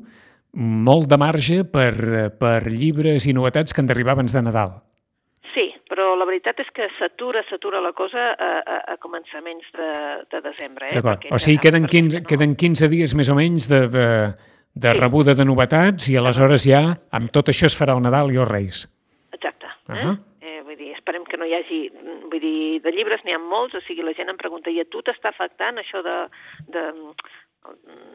molt 0.53 1.07
de 1.09 1.17
marge 1.17 1.63
per, 1.65 1.93
per 2.39 2.59
llibres 2.69 3.25
i 3.27 3.33
novetats 3.33 3.73
que 3.73 3.81
han 3.81 3.87
d'arribar 3.89 4.13
abans 4.17 4.33
de 4.35 4.41
Nadal. 4.45 4.73
Sí, 5.53 5.67
però 5.89 6.15
la 6.17 6.25
veritat 6.25 6.59
és 6.63 6.69
que 6.73 6.87
s'atura, 6.99 7.43
s'atura 7.49 7.81
la 7.81 7.91
cosa 7.93 8.31
a, 8.33 8.51
a, 8.61 8.77
a 8.93 8.97
començaments 9.01 9.65
de, 9.77 9.89
de 10.31 10.41
desembre. 10.45 10.89
Eh? 10.89 10.95
D'acord, 10.97 11.27
o 11.29 11.39
sigui, 11.41 11.59
queden 11.61 11.85
saps 11.87 11.93
15, 11.93 12.17
que 12.17 12.23
no. 12.23 12.29
queden 12.31 12.55
15 12.57 12.89
dies 12.93 13.13
més 13.17 13.29
o 13.29 13.37
menys 13.37 13.69
de, 13.69 13.83
de, 13.93 14.07
de 14.73 14.93
Sí. 14.93 14.97
rebuda 14.99 15.35
de 15.37 15.45
novetats 15.45 16.09
i 16.09 16.17
aleshores 16.17 16.65
ja 16.65 16.83
amb 17.13 17.29
tot 17.33 17.49
això 17.53 17.69
es 17.69 17.77
farà 17.77 17.93
el 17.97 18.01
Nadal 18.05 18.33
i 18.33 18.39
els 18.41 18.49
Reis. 18.49 18.83
Exacte. 19.33 19.69
Eh? 19.89 19.97
Ahà. 19.99 20.15
eh, 20.41 20.61
vull 20.65 20.77
dir, 20.79 20.93
esperem 20.97 21.25
que 21.29 21.37
no 21.37 21.45
hi 21.49 21.53
hagi... 21.59 21.81
Vull 22.33 22.41
dir, 22.41 22.79
de 22.81 22.89
llibres 22.89 23.21
n'hi 23.25 23.35
ha 23.35 23.37
molts, 23.37 23.75
o 23.77 23.81
sigui, 23.85 24.01
la 24.01 24.15
gent 24.17 24.31
em 24.33 24.37
pregunta, 24.41 24.71
i 24.73 24.79
a 24.81 24.85
tu 24.89 25.03
t'està 25.05 25.29
afectant 25.29 25.77
això 25.77 26.01
de, 26.01 26.15
de 26.73 26.81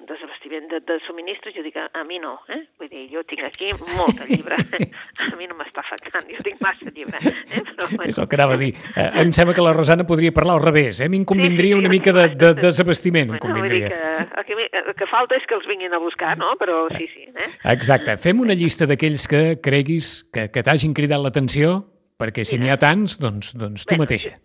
desabastiment 0.09 0.69
de, 0.71 0.81
de 0.89 0.97
subministres? 1.07 1.55
Jo 1.57 1.63
dic, 1.65 1.77
a, 1.81 1.87
a 2.01 2.05
mi 2.09 2.19
no, 2.23 2.35
eh? 2.53 2.61
Vull 2.81 2.91
dir, 2.93 3.05
jo 3.13 3.23
tinc 3.29 3.43
aquí 3.47 3.71
molt 3.97 4.19
de 4.21 4.27
llibre. 4.31 4.59
a 5.25 5.29
mi 5.39 5.49
no 5.51 5.57
m'està 5.59 5.83
afectant, 5.85 6.29
jo 6.31 6.43
tinc 6.47 6.61
massa 6.65 6.91
llibre. 6.95 7.21
Eh? 7.23 7.63
Però, 7.73 7.89
bueno, 7.95 8.09
És 8.11 8.19
el 8.23 8.29
que 8.31 8.39
anava 8.39 8.57
a 8.59 8.61
dir. 8.61 8.71
Eh, 8.95 9.09
em 9.23 9.33
sembla 9.37 9.55
que 9.57 9.65
la 9.65 9.75
Rosana 9.77 10.07
podria 10.09 10.33
parlar 10.37 10.59
al 10.59 10.65
revés, 10.65 11.01
eh? 11.01 11.09
A 11.09 11.13
mi 11.13 11.21
em 11.23 11.27
convindria 11.29 11.59
Sí, 11.59 11.75
sí, 11.75 11.77
sí. 11.77 11.81
una 11.85 11.93
mica 11.93 12.13
de, 12.17 12.27
de 12.37 12.53
desabastiment, 12.63 13.35
em 13.35 13.39
Bueno, 13.39 13.61
vull 13.61 13.69
dir 13.71 13.89
convindria. 13.89 14.35
que, 14.47 14.55
el, 14.55 14.69
que, 14.69 14.81
el 14.93 14.95
que 15.03 15.11
falta 15.11 15.37
és 15.39 15.47
que 15.49 15.57
els 15.59 15.69
vinguin 15.71 15.95
a 15.95 16.01
buscar, 16.03 16.35
no? 16.41 16.55
Però 16.61 16.85
sí, 16.97 17.09
sí. 17.15 17.27
Eh? 17.29 17.51
Exacte. 17.75 18.17
Fem 18.23 18.41
una 18.45 18.57
llista 18.59 18.89
d'aquells 18.91 19.29
que 19.31 19.43
creguis 19.63 20.13
que, 20.33 20.49
que 20.53 20.65
t'hagin 20.67 20.95
cridat 20.97 21.21
l'atenció, 21.25 21.81
perquè 22.19 22.45
si 22.49 22.59
n'hi 22.59 22.71
ha 22.73 22.79
tants, 22.81 23.19
doncs, 23.23 23.53
doncs 23.59 23.85
tu 23.87 23.95
Bé, 23.95 24.01
mateixa. 24.05 24.33
Jo, 24.35 24.43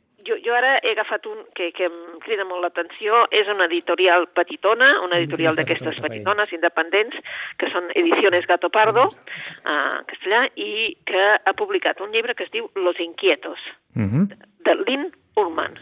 jo 0.54 0.60
ara 0.60 0.78
he 0.84 0.92
agafat 0.94 1.26
un 1.26 1.44
que, 1.58 1.72
que 1.74 1.88
em 1.90 2.20
crida 2.22 2.46
molt 2.46 2.62
l'atenció, 2.62 3.26
és 3.34 3.50
una 3.50 3.66
editorial 3.66 4.28
petitona, 4.38 4.92
una 5.02 5.18
editorial 5.18 5.54
Aquesta 5.54 5.90
d'aquestes 5.90 6.02
petitones 6.04 6.54
independents, 6.54 7.18
que 7.58 7.70
són 7.74 7.90
Ediciones 7.98 8.46
Gato 8.50 8.70
Pardo, 8.70 9.08
en 9.66 10.06
castellà, 10.10 10.46
i 10.56 10.94
que 11.10 11.24
ha 11.42 11.54
publicat 11.58 12.02
un 12.06 12.14
llibre 12.14 12.36
que 12.38 12.46
es 12.46 12.54
diu 12.54 12.70
Los 12.76 13.00
Inquietos, 13.00 13.60
Uh 13.96 14.02
-huh. 14.10 14.26
de 14.66 14.74
Lynn 14.88 15.12
Ullman. 15.36 15.80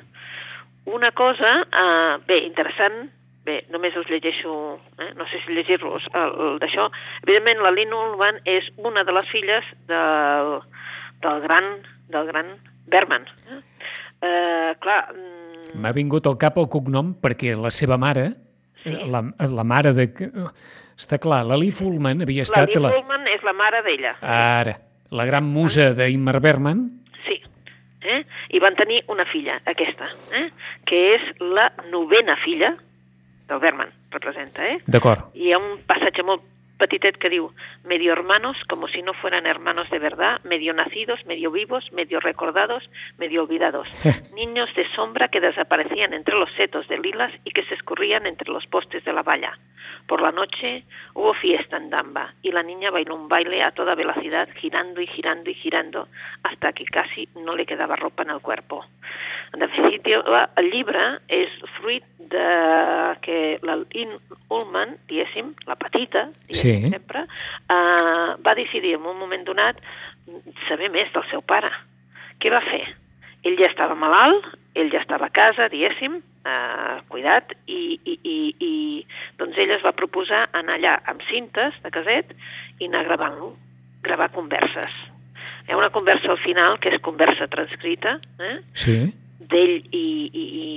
Una 0.86 1.12
cosa, 1.12 1.68
eh, 1.72 2.18
bé, 2.28 2.38
interessant, 2.40 3.12
bé, 3.46 3.66
només 3.70 3.96
us 3.96 4.08
llegeixo, 4.10 4.80
eh, 5.00 5.14
no 5.16 5.26
sé 5.28 5.40
si 5.46 5.52
el 5.52 6.60
d'això. 6.60 6.92
Evidentment, 7.24 7.60
la 7.60 7.72
Lynn 7.72 7.94
Ullman 7.94 8.42
és 8.46 8.64
una 8.78 9.04
de 9.04 9.12
les 9.12 9.28
filles 9.30 9.64
del, 9.88 10.62
del 11.22 11.42
gran, 11.42 11.66
del 12.10 12.26
gran 12.28 12.60
Berman. 12.88 13.26
Eh? 13.50 13.62
Eh, 14.22 14.76
clar, 14.80 15.14
mm, 15.16 15.80
M'ha 15.82 15.92
vingut 15.96 16.28
al 16.28 16.38
cap 16.38 16.58
el 16.60 16.68
cognom 16.70 17.14
perquè 17.22 17.56
la 17.58 17.72
seva 17.72 17.98
mare, 17.98 18.32
Sí. 18.84 18.90
la, 19.14 19.22
la 19.46 19.64
mare 19.64 19.92
de... 19.94 20.08
Està 20.98 21.20
clar, 21.22 21.44
la 21.46 21.56
Lee 21.58 21.72
Fullman 21.72 22.22
havia 22.26 22.42
la 22.42 22.48
estat 22.50 22.76
la, 22.82 22.90
Ullman 22.98 23.28
és 23.30 23.44
la 23.46 23.54
mare 23.54 23.82
d'ella. 23.86 24.16
ara, 24.22 24.74
la 25.12 25.26
gran 25.26 25.46
musa 25.46 25.92
d'Ingmar 25.94 26.40
Bergman. 26.42 26.82
Sí. 27.28 27.38
Eh? 28.02 28.24
I 28.58 28.60
van 28.60 28.76
tenir 28.76 29.04
una 29.08 29.26
filla, 29.30 29.60
aquesta, 29.66 30.10
eh? 30.34 30.50
que 30.86 31.02
és 31.16 31.22
la 31.40 31.72
novena 31.92 32.36
filla 32.44 32.76
del 33.48 33.60
Berman, 33.60 33.90
representa, 34.12 34.66
eh? 34.68 34.80
D'acord. 34.88 35.30
Y 35.36 35.52
hay 35.54 35.56
un 35.62 35.80
pasaje 35.86 36.24
muy 36.24 36.38
petitet 36.82 37.18
que 37.22 37.30
diu 37.30 37.52
medio 37.86 38.14
hermanos 38.14 38.58
como 38.68 38.88
si 38.90 39.04
no 39.06 39.14
fueran 39.14 39.46
hermanos 39.46 39.90
de 39.92 40.00
verdad, 40.00 40.42
medio 40.44 40.74
nacidos, 40.74 41.24
medio 41.26 41.52
vivos, 41.52 41.86
medio 41.94 42.20
recordados, 42.20 42.90
medio 43.18 43.44
olvidados. 43.44 43.88
Niños 44.34 44.74
de 44.76 44.90
sombra 44.96 45.28
que 45.30 45.40
desaparecían 45.40 46.14
entre 46.14 46.36
los 46.36 46.52
setos 46.58 46.88
de 46.88 46.98
lilas 46.98 47.32
y 47.46 47.52
que 47.52 47.64
se 47.66 47.76
escurrían 47.76 48.26
entre 48.26 48.52
los 48.52 48.66
postes 48.66 49.06
de 49.06 49.14
la 49.14 49.22
valla. 49.22 49.54
Por 50.08 50.22
la 50.22 50.32
noche 50.32 50.84
hubo 51.14 51.34
fiesta 51.36 51.78
en 51.78 51.90
Damba 51.90 52.34
y 52.42 52.52
la 52.52 52.64
niña 52.64 52.90
bailó 52.90 53.16
un 53.16 53.28
baile 53.28 53.62
a 53.64 53.72
toda 53.72 53.96
velocidad, 53.96 54.50
girando 54.56 55.02
y 55.02 55.08
girando 55.08 55.50
y 55.50 55.54
girando, 55.54 56.08
hasta 56.44 56.74
que 56.74 56.86
casi 56.86 57.30
no 57.36 57.56
le 57.56 57.66
quedaba 57.66 57.96
ropa 57.96 58.24
en 58.24 58.32
el 58.32 58.42
cuerpo. 58.42 58.86
En 59.54 59.60
definitiva, 59.60 60.50
el 60.56 60.72
llibre 60.72 61.20
és 61.28 61.52
fruit 61.78 62.06
de 62.32 63.18
que 63.22 63.60
la 63.68 63.76
Lynn 63.76 64.16
Ullman, 64.48 64.96
diguéssim, 65.10 65.52
la 65.68 65.76
petita, 65.76 66.30
diguéssim, 66.48 66.62
Sí. 66.62 66.71
Sempre, 66.90 67.26
eh, 67.26 68.30
va 68.46 68.56
decidir 68.56 68.96
en 68.96 69.06
un 69.06 69.20
moment 69.20 69.44
donat 69.46 69.80
saber 70.68 70.90
més 70.94 71.12
del 71.14 71.26
seu 71.30 71.42
pare. 71.42 71.72
Què 72.42 72.52
va 72.54 72.62
fer? 72.66 72.84
Ell 73.44 73.58
ja 73.58 73.70
estava 73.72 73.96
malalt, 73.98 74.46
ell 74.78 74.92
ja 74.94 75.02
estava 75.02 75.28
a 75.28 75.34
casa, 75.34 75.68
diguéssim, 75.70 76.20
eh, 76.46 76.98
cuidat, 77.10 77.54
i, 77.68 78.00
i, 78.06 78.18
i, 78.24 78.38
i 78.60 78.74
doncs 79.42 79.58
ella 79.58 79.78
es 79.78 79.86
va 79.86 79.96
proposar 79.98 80.48
anar 80.58 80.78
allà 80.78 80.98
amb 81.10 81.24
cintes 81.30 81.78
de 81.84 81.94
caset 81.94 82.36
i 82.80 82.90
anar 82.90 83.06
gravant-lo, 83.10 83.56
gravar 84.06 84.32
converses. 84.36 85.02
Hi 85.68 85.74
ha 85.74 85.80
una 85.80 85.92
conversa 85.94 86.32
al 86.34 86.42
final, 86.42 86.80
que 86.82 86.94
és 86.94 87.02
conversa 87.06 87.50
transcrita, 87.52 88.18
eh? 88.42 88.58
Sí. 88.74 88.98
d'ell 89.52 89.78
i, 89.92 90.06
i, 90.32 90.44
i, 90.62 90.68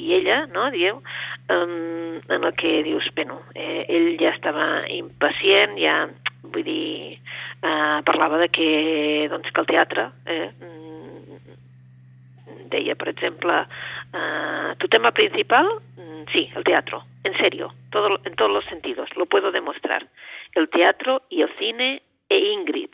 i 0.00 0.14
ella, 0.16 0.44
no, 0.54 0.70
dieu, 0.74 1.00
um, 1.48 2.20
en 2.28 2.44
el 2.44 2.54
que 2.54 2.82
dius, 2.82 3.08
bueno, 3.14 3.42
eh, 3.54 3.86
ell 3.88 4.16
ja 4.20 4.34
estava 4.34 4.84
impacient, 4.88 5.78
ja, 5.80 6.08
vull 6.42 6.64
dir, 6.64 7.18
eh, 7.62 8.00
parlava 8.04 8.38
de 8.38 8.48
que, 8.48 9.28
doncs, 9.32 9.50
que 9.50 9.60
el 9.60 9.66
teatre, 9.66 10.08
eh, 10.26 10.50
mm, 10.60 12.68
deia, 12.70 12.94
per 12.94 13.08
exemple, 13.12 13.64
eh, 14.12 14.74
tu 14.78 14.88
tema 14.88 15.12
principal, 15.12 15.80
Mm, 16.24 16.32
sí, 16.32 16.50
el 16.54 16.64
teatro, 16.64 17.04
en 17.22 17.36
serio, 17.36 17.72
todo, 17.90 18.18
en 18.24 18.34
todos 18.34 18.50
los 18.50 18.64
sentidos, 18.66 19.08
lo 19.16 19.26
puedo 19.26 19.52
demostrar. 19.52 20.06
El 20.54 20.68
teatro 20.68 21.22
y 21.28 21.42
el 21.42 21.50
cine 21.58 22.02
e 22.28 22.38
Ingrid, 22.38 22.90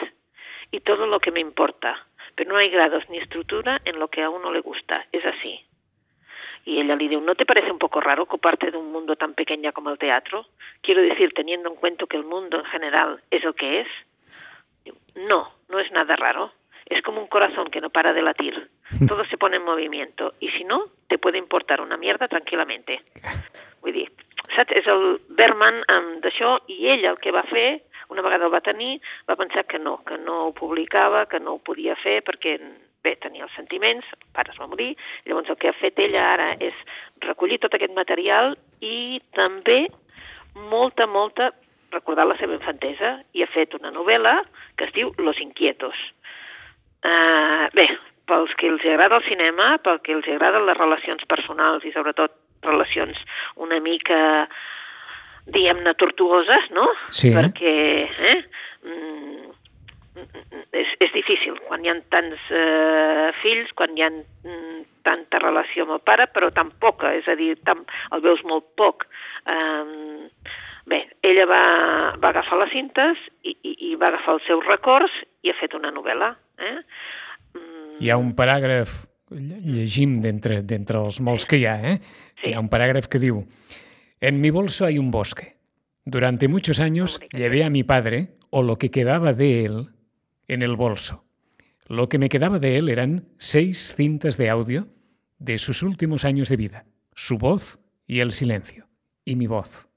y 0.70 0.80
todo 0.80 1.06
lo 1.06 1.20
que 1.20 1.30
me 1.30 1.40
importa, 1.40 2.06
pero 2.34 2.50
no 2.50 2.56
hay 2.56 2.70
grados 2.70 3.04
ni 3.08 3.18
estructura 3.18 3.80
en 3.84 3.98
lo 3.98 4.08
que 4.08 4.22
a 4.22 4.30
uno 4.30 4.52
le 4.52 4.60
gusta, 4.60 5.06
es 5.12 5.24
así. 5.24 5.60
Y 6.64 6.80
ella 6.80 6.96
le 6.96 7.08
dijo, 7.08 7.20
¿no 7.20 7.34
te 7.34 7.46
parece 7.46 7.70
un 7.70 7.78
poco 7.78 8.00
raro 8.00 8.24
ocuparte 8.24 8.70
de 8.70 8.76
un 8.76 8.92
mundo 8.92 9.16
tan 9.16 9.34
pequeño 9.34 9.72
como 9.72 9.90
el 9.90 9.98
teatro? 9.98 10.46
Quiero 10.82 11.02
decir, 11.02 11.32
teniendo 11.34 11.68
en 11.68 11.76
cuenta 11.76 12.06
que 12.06 12.16
el 12.16 12.24
mundo 12.24 12.58
en 12.58 12.64
general 12.66 13.20
es 13.30 13.44
el 13.44 13.54
que 13.54 13.80
es. 13.80 13.88
No, 15.14 15.52
no 15.68 15.78
es 15.78 15.90
nada 15.92 16.16
raro. 16.16 16.52
Es 16.86 17.02
como 17.02 17.20
un 17.20 17.28
corazón 17.28 17.70
que 17.70 17.80
no 17.80 17.90
para 17.90 18.12
de 18.12 18.22
latir. 18.22 18.68
Todo 19.08 19.24
se 19.26 19.38
pone 19.38 19.56
en 19.56 19.64
movimiento. 19.64 20.34
Y 20.40 20.50
si 20.50 20.64
no, 20.64 20.84
te 21.08 21.18
puede 21.18 21.38
importar 21.38 21.80
una 21.80 21.96
mierda 21.96 22.28
tranquil·lament. 22.28 22.90
Vull 23.80 23.94
dir, 23.96 24.08
saps? 24.54 24.74
És 24.76 24.88
el 24.90 25.20
Berman 25.38 25.80
amb 25.88 26.20
d'això 26.24 26.58
i 26.68 26.90
ell 26.92 27.06
el 27.08 27.16
que 27.22 27.32
va 27.32 27.46
fer, 27.48 27.80
una 28.10 28.22
vegada 28.26 28.46
el 28.48 28.52
va 28.52 28.60
tenir, 28.60 28.98
va 29.28 29.38
pensar 29.38 29.64
que 29.64 29.78
no, 29.78 30.00
que 30.04 30.18
no 30.18 30.46
ho 30.46 30.52
publicava, 30.52 31.24
que 31.30 31.40
no 31.40 31.56
ho 31.56 31.62
podia 31.64 31.96
fer 32.02 32.20
perquè 32.26 32.58
bé, 33.04 33.16
tenia 33.22 33.46
els 33.46 33.56
sentiments, 33.56 34.06
el 34.16 34.28
pare 34.36 34.52
es 34.52 34.60
va 34.60 34.68
morir, 34.70 34.92
llavors 35.26 35.50
el 35.50 35.58
que 35.60 35.70
ha 35.70 35.78
fet 35.80 35.98
ella 36.02 36.26
ara 36.34 36.52
és 36.60 36.76
recollir 37.24 37.60
tot 37.62 37.74
aquest 37.74 37.94
material 37.96 38.54
i 38.80 39.20
també 39.36 39.86
molta, 40.70 41.06
molta 41.06 41.50
recordar 41.90 42.26
la 42.28 42.36
seva 42.38 42.54
infantesa 42.54 43.16
i 43.34 43.42
ha 43.42 43.50
fet 43.50 43.74
una 43.78 43.90
novel·la 43.94 44.36
que 44.78 44.86
es 44.86 44.94
diu 44.94 45.10
Los 45.18 45.40
Inquietos. 45.42 45.96
Uh, 47.00 47.66
bé, 47.74 47.86
pels 48.30 48.52
que 48.60 48.68
els 48.70 48.84
agrada 48.86 49.18
el 49.18 49.26
cinema, 49.26 49.72
pel 49.84 50.00
que 50.04 50.14
els 50.14 50.28
agraden 50.28 50.68
les 50.68 50.78
relacions 50.78 51.24
personals 51.30 51.86
i 51.86 51.92
sobretot 51.94 52.36
relacions 52.62 53.18
una 53.56 53.80
mica, 53.82 54.20
diguem-ne, 55.50 55.94
tortuoses, 55.98 56.68
no? 56.76 56.86
Sí. 57.08 57.32
Perquè 57.34 57.74
eh, 58.04 58.36
mm, 58.84 59.09
difícil 61.30 61.58
quan 61.68 61.84
hi 61.84 61.90
ha 61.92 61.94
tants 62.10 62.40
eh, 62.50 63.30
fills, 63.42 63.70
quan 63.78 63.94
hi 63.96 64.02
ha 64.02 64.10
mm, 64.10 64.80
tanta 65.06 65.38
relació 65.38 65.84
amb 65.86 65.94
el 65.98 66.00
pare, 66.04 66.26
però 66.34 66.50
tan 66.50 66.72
poca, 66.82 67.12
és 67.14 67.28
a 67.30 67.36
dir, 67.38 67.54
tan, 67.64 67.84
el 68.12 68.20
veus 68.24 68.42
molt 68.44 68.66
poc. 68.76 69.06
Um, 69.46 70.26
bé, 70.90 71.04
ella 71.22 71.46
va, 71.46 71.60
va 72.20 72.32
agafar 72.34 72.58
les 72.64 72.72
cintes 72.74 73.20
i, 73.46 73.54
i, 73.62 73.76
i 73.90 73.94
va 74.00 74.10
agafar 74.10 74.34
els 74.38 74.46
seus 74.48 74.66
records 74.66 75.12
i 75.46 75.50
ha 75.52 75.56
fet 75.60 75.74
una 75.78 75.92
novel·la. 75.94 76.32
Eh? 76.60 76.74
Mm, 77.54 77.94
Hi 78.00 78.10
ha 78.10 78.18
un 78.20 78.34
paràgraf, 78.36 78.92
lle- 79.30 79.62
llegim 79.78 80.18
d'entre 80.24 80.60
els 81.04 81.20
molts 81.24 81.46
que 81.46 81.60
hi 81.62 81.66
ha, 81.70 81.76
eh? 81.94 81.96
Sí. 82.40 82.50
Hi 82.50 82.54
ha 82.56 82.60
un 82.62 82.68
paràgraf 82.72 83.08
que 83.12 83.20
diu 83.22 83.44
En 84.20 84.40
mi 84.40 84.50
bolso 84.50 84.84
hay 84.84 84.98
un 84.98 85.10
bosque. 85.10 85.54
Durante 86.04 86.48
muchos 86.48 86.80
años 86.80 87.20
llevé 87.32 87.64
a 87.64 87.70
mi 87.70 87.84
padre, 87.84 88.28
o 88.50 88.62
lo 88.62 88.76
que 88.76 88.90
quedaba 88.90 89.32
de 89.32 89.64
él, 89.64 89.86
en 90.50 90.62
el 90.62 90.74
bolso. 90.76 91.24
Lo 91.86 92.08
que 92.08 92.18
me 92.18 92.28
quedaba 92.28 92.58
de 92.58 92.76
él 92.76 92.88
eran 92.88 93.28
seis 93.38 93.94
cintas 93.96 94.36
de 94.36 94.50
audio 94.50 94.88
de 95.38 95.58
sus 95.58 95.82
últimos 95.82 96.24
años 96.24 96.48
de 96.48 96.56
vida, 96.56 96.86
su 97.14 97.38
voz 97.38 97.78
y 98.06 98.18
el 98.18 98.32
silencio, 98.32 98.88
y 99.24 99.36
mi 99.36 99.46
voz. 99.46 99.88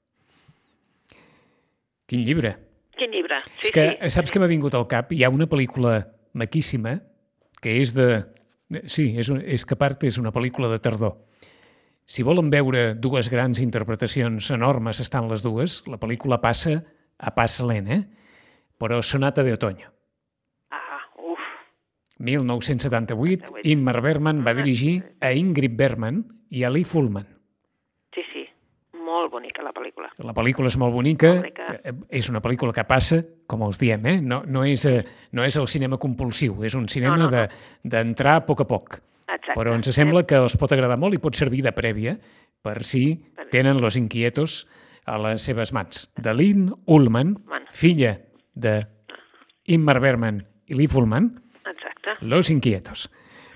Quin 2.06 2.24
llibre! 2.24 2.58
Quin 2.96 3.10
llibre? 3.10 3.40
Sí, 3.60 3.66
és 3.66 3.72
que 3.74 3.84
sí. 3.98 4.10
saps 4.14 4.30
que 4.30 4.38
m'ha 4.38 4.46
vingut 4.46 4.76
al 4.78 4.86
cap? 4.86 5.10
Hi 5.10 5.24
ha 5.24 5.32
una 5.32 5.48
pel·lícula 5.50 5.96
maquíssima 6.38 7.00
que 7.60 7.80
és 7.80 7.94
de... 7.96 8.22
Sí, 8.86 9.10
és, 9.18 9.30
un, 9.34 9.40
és 9.42 9.64
que 9.66 9.74
a 9.74 9.80
part 9.80 10.06
és 10.06 10.20
una 10.20 10.30
pel·lícula 10.34 10.70
de 10.70 10.78
tardor. 10.78 11.16
Si 12.06 12.22
volen 12.22 12.52
veure 12.52 12.92
dues 12.94 13.30
grans 13.32 13.58
interpretacions 13.64 14.52
enormes, 14.54 15.00
estan 15.02 15.26
les 15.30 15.42
dues, 15.42 15.82
la 15.90 15.98
pel·lícula 15.98 16.38
passa 16.44 16.78
a 17.18 17.34
pas 17.34 17.58
lent, 17.64 17.90
eh? 17.90 18.02
Però 18.78 19.00
Sonata 19.02 19.42
de 19.42 19.56
Otoño. 19.56 19.93
Ah, 22.14 22.20
uf. 22.20 22.24
1978, 22.24 23.54
Ingmar 23.64 24.00
Bergman 24.02 24.44
va 24.46 24.54
dirigir 24.54 25.02
a 25.20 25.32
Ingrid 25.32 25.76
Bergman 25.76 26.24
i 26.50 26.62
a 26.64 26.70
Lee 26.70 26.84
Fullman. 26.84 27.26
Sí, 28.14 28.22
sí, 28.32 28.44
molt 28.94 29.32
bonica 29.32 29.62
la 29.62 29.72
pel·lícula. 29.74 30.08
La 30.22 30.32
pel·lícula 30.34 30.68
és 30.70 30.76
molt 30.78 30.94
bonica, 30.94 31.28
Molt 31.34 31.40
bonica. 31.42 31.80
eh, 31.82 31.92
és 32.10 32.28
una 32.30 32.40
pel·lícula 32.40 32.72
que 32.72 32.84
passa, 32.84 33.24
com 33.46 33.62
els 33.62 33.78
diem, 33.78 34.06
eh? 34.06 34.20
no, 34.22 34.42
no, 34.46 34.64
és, 34.64 34.84
eh, 34.86 35.02
no 35.32 35.42
és 35.44 35.56
el 35.56 35.66
cinema 35.66 35.98
compulsiu, 35.98 36.62
és 36.64 36.74
un 36.74 36.88
cinema 36.88 37.16
No, 37.16 37.24
no, 37.24 37.30
no. 37.30 37.36
de- 37.36 37.48
d'entrar 37.82 38.36
a 38.36 38.46
poc 38.46 38.60
a 38.60 38.66
poc. 38.66 39.00
Exacte. 39.26 39.54
Però 39.56 39.74
ens 39.74 39.88
sembla 39.94 40.24
que 40.26 40.36
els 40.36 40.56
pot 40.56 40.70
agradar 40.72 40.98
molt 40.98 41.14
i 41.14 41.18
pot 41.18 41.34
servir 41.34 41.62
de 41.62 41.72
prèvia 41.72 42.18
per 42.62 42.84
si 42.84 43.24
tenen 43.50 43.80
los 43.80 43.96
inquietos 43.96 44.68
a 45.06 45.18
les 45.18 45.42
seves 45.42 45.72
mans. 45.72 46.12
De 46.16 46.32
Lynn 46.34 46.72
Ullman, 46.86 47.38
Man. 47.46 47.62
filla 47.72 48.20
de 48.54 48.86
Ingmar 49.66 49.98
Bergman 50.00 50.46
i 50.68 50.74
Lee 50.74 50.86
Fullman, 50.88 51.40
Exacte. 51.74 52.16
Los 52.22 52.50
inquietos. 52.50 53.10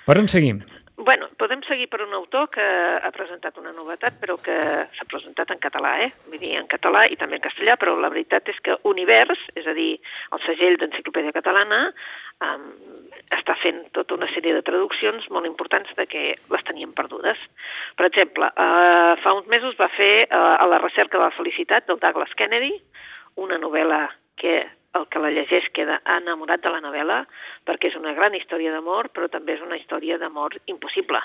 Per 0.07 0.19
on 0.19 0.29
seguim? 0.29 0.63
Bueno, 0.99 1.29
podem 1.39 1.61
seguir 1.63 1.87
per 1.87 2.01
un 2.03 2.15
autor 2.17 2.49
que 2.51 2.63
ha 2.65 3.11
presentat 3.15 3.55
una 3.61 3.71
novetat, 3.71 4.17
però 4.19 4.35
que 4.43 4.55
s'ha 4.97 5.05
presentat 5.07 5.53
en 5.55 5.61
català, 5.63 5.93
eh? 6.03 6.09
Vull 6.27 6.41
dir, 6.43 6.57
en 6.59 6.67
català 6.67 7.05
i 7.07 7.15
també 7.21 7.39
en 7.39 7.45
castellà, 7.45 7.77
però 7.79 7.93
la 7.95 8.11
veritat 8.11 8.51
és 8.51 8.59
que 8.67 8.75
Univers, 8.91 9.45
és 9.55 9.69
a 9.71 9.75
dir, 9.77 9.93
el 10.35 10.43
segell 10.43 10.75
d'Enciclopèdia 10.81 11.37
Catalana, 11.37 11.79
um, 12.43 12.65
està 13.39 13.55
fent 13.63 13.85
tota 13.95 14.17
una 14.19 14.27
sèrie 14.33 14.57
de 14.57 14.65
traduccions 14.67 15.29
molt 15.31 15.47
importants 15.47 15.95
de 15.95 16.09
que 16.11 16.25
les 16.35 16.67
teníem 16.67 16.91
perdudes. 16.99 17.39
Per 17.95 18.09
exemple, 18.11 18.51
uh, 18.51 19.15
fa 19.23 19.37
uns 19.39 19.47
mesos 19.47 19.79
va 19.79 19.87
fer 19.95 20.27
uh, 20.27 20.57
A 20.59 20.67
la 20.67 20.83
recerca 20.83 21.21
de 21.21 21.29
la 21.29 21.37
felicitat 21.39 21.87
del 21.87 22.03
Douglas 22.03 22.35
Kennedy, 22.35 22.75
una 23.39 23.61
novel·la 23.63 24.09
que 24.35 24.65
el 25.01 25.09
que 25.13 25.23
la 25.23 25.33
llegeix 25.35 25.69
queda 25.77 26.01
enamorat 26.19 26.63
de 26.65 26.73
la 26.75 26.83
novel·la 26.85 27.23
perquè 27.69 27.93
és 27.93 27.99
una 27.99 28.15
gran 28.17 28.35
història 28.39 28.73
d'amor, 28.75 29.11
però 29.15 29.29
també 29.33 29.57
és 29.57 29.65
una 29.65 29.79
història 29.81 30.19
d'amor 30.19 30.59
impossible. 30.67 31.23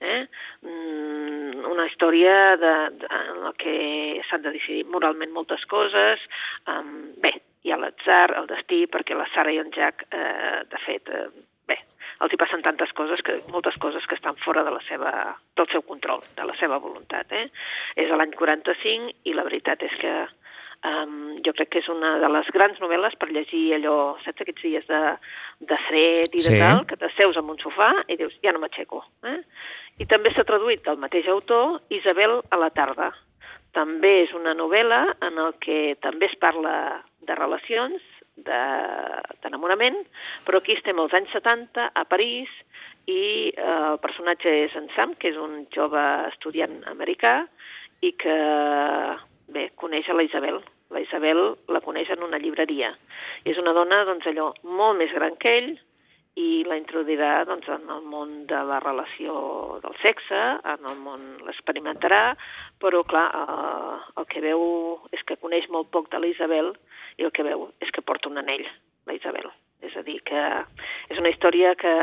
Eh? 0.00 0.26
Mm, 0.66 1.64
una 1.70 1.86
història 1.86 2.56
de, 2.60 2.74
de, 3.00 3.08
en 3.08 3.40
la 3.44 3.52
que 3.58 3.74
s'han 4.28 4.44
de 4.44 4.52
decidir 4.56 4.84
moralment 4.90 5.32
moltes 5.32 5.64
coses. 5.70 6.22
Um, 6.68 7.14
bé, 7.22 7.32
hi 7.64 7.72
ha 7.72 7.80
l'atzar, 7.80 8.34
el 8.38 8.48
destí, 8.50 8.84
perquè 8.90 9.16
la 9.16 9.28
Sara 9.32 9.52
i 9.54 9.60
en 9.62 9.72
Jack, 9.74 10.06
eh, 10.12 10.62
de 10.70 10.80
fet, 10.84 11.08
eh, 11.08 11.28
bé, 11.70 11.78
els 12.24 12.34
hi 12.34 12.40
passen 12.40 12.64
tantes 12.66 12.92
coses, 12.98 13.22
que 13.24 13.38
moltes 13.54 13.78
coses 13.80 14.04
que 14.10 14.18
estan 14.18 14.36
fora 14.44 14.64
de 14.66 14.74
la 14.74 14.82
seva, 14.88 15.12
del 15.56 15.70
seu 15.72 15.84
control, 15.88 16.24
de 16.36 16.48
la 16.50 16.56
seva 16.60 16.80
voluntat. 16.82 17.32
Eh? 17.32 17.46
És 18.04 18.12
l'any 18.12 18.34
45 18.36 19.14
i 19.24 19.36
la 19.36 19.46
veritat 19.48 19.86
és 19.88 19.96
que 20.02 20.14
Um, 20.84 21.38
jo 21.40 21.54
crec 21.56 21.70
que 21.72 21.78
és 21.80 21.86
una 21.88 22.18
de 22.20 22.28
les 22.28 22.48
grans 22.52 22.76
novel·les 22.82 23.14
per 23.16 23.30
llegir 23.32 23.70
allò, 23.72 24.18
saps, 24.20 24.42
aquests 24.44 24.62
dies 24.66 24.84
de, 24.86 24.98
de 25.64 25.78
fred 25.88 26.28
i 26.36 26.42
de 26.42 26.50
Sí. 26.50 26.58
tal, 26.60 26.82
que 26.86 26.98
t'asseus 27.00 27.38
en 27.40 27.48
un 27.48 27.56
sofà 27.62 27.90
i 28.12 28.18
dius, 28.20 28.34
ja 28.44 28.52
no 28.52 28.60
m'aixeco. 28.60 29.00
Eh? 29.24 29.38
I 30.02 30.06
també 30.10 30.32
s'ha 30.34 30.44
traduït 30.44 30.84
del 30.84 30.98
mateix 31.00 31.26
autor, 31.32 31.80
Isabel 31.88 32.42
a 32.50 32.56
la 32.60 32.68
tarda. 32.68 33.14
També 33.72 34.24
és 34.26 34.34
una 34.36 34.52
novel·la 34.54 35.16
en 35.24 35.38
el 35.38 35.54
que 35.58 35.96
també 36.04 36.26
es 36.26 36.36
parla 36.36 37.02
de 37.22 37.34
relacions, 37.34 38.02
de- 38.36 39.22
d'enamorament, 39.42 39.96
però 40.44 40.58
aquí 40.60 40.74
estem 40.76 40.98
als 41.00 41.14
anys 41.14 41.30
70, 41.32 41.92
a 41.94 42.04
París, 42.04 42.50
i 43.06 43.52
eh, 43.56 43.90
el 43.92 43.98
personatge 44.04 44.52
és 44.66 44.74
en 44.76 44.88
Sam, 44.96 45.14
que 45.14 45.28
és 45.32 45.36
un 45.40 45.64
jove 45.74 46.02
estudiant 46.28 46.82
americà, 46.92 47.46
i 48.02 48.12
que, 48.12 48.36
bé, 49.48 49.70
coneix 49.80 50.08
la 50.08 50.24
Isabel. 50.26 50.60
La 50.94 51.00
Isabel 51.00 51.40
la 51.68 51.80
coneix 51.84 52.10
en 52.14 52.22
una 52.22 52.38
llibreria. 52.38 52.92
I 53.44 53.52
és 53.52 53.58
una 53.60 53.74
dona, 53.76 54.04
doncs, 54.08 54.26
allò, 54.30 54.52
molt 54.64 54.98
més 55.00 55.12
gran 55.12 55.36
que 55.40 55.56
ell, 55.58 55.74
i 56.34 56.64
la 56.66 56.76
introduirà 56.80 57.44
doncs, 57.46 57.68
en 57.70 57.90
el 57.94 58.02
món 58.10 58.32
de 58.50 58.60
la 58.66 58.80
relació 58.82 59.34
del 59.84 59.94
sexe, 60.02 60.40
en 60.72 60.88
el 60.90 60.96
món 60.98 61.26
l'experimentarà, 61.46 62.34
però 62.82 63.04
clar, 63.06 63.28
eh, 63.30 63.98
el 64.18 64.26
que 64.32 64.42
veu 64.42 64.64
és 65.14 65.22
que 65.28 65.38
coneix 65.38 65.68
molt 65.70 65.92
poc 65.94 66.10
de 66.10 66.18
la 66.18 66.30
Isabel 66.32 66.72
i 67.18 67.28
el 67.28 67.30
que 67.34 67.46
veu 67.46 67.68
és 67.80 67.92
que 67.94 68.02
porta 68.02 68.30
un 68.30 68.42
anell, 68.42 68.66
la 69.06 69.14
Isabel. 69.14 69.46
És 69.84 69.94
a 69.96 70.02
dir, 70.02 70.20
que 70.26 70.42
és 71.12 71.20
una 71.20 71.30
història 71.30 71.74
que, 71.78 71.94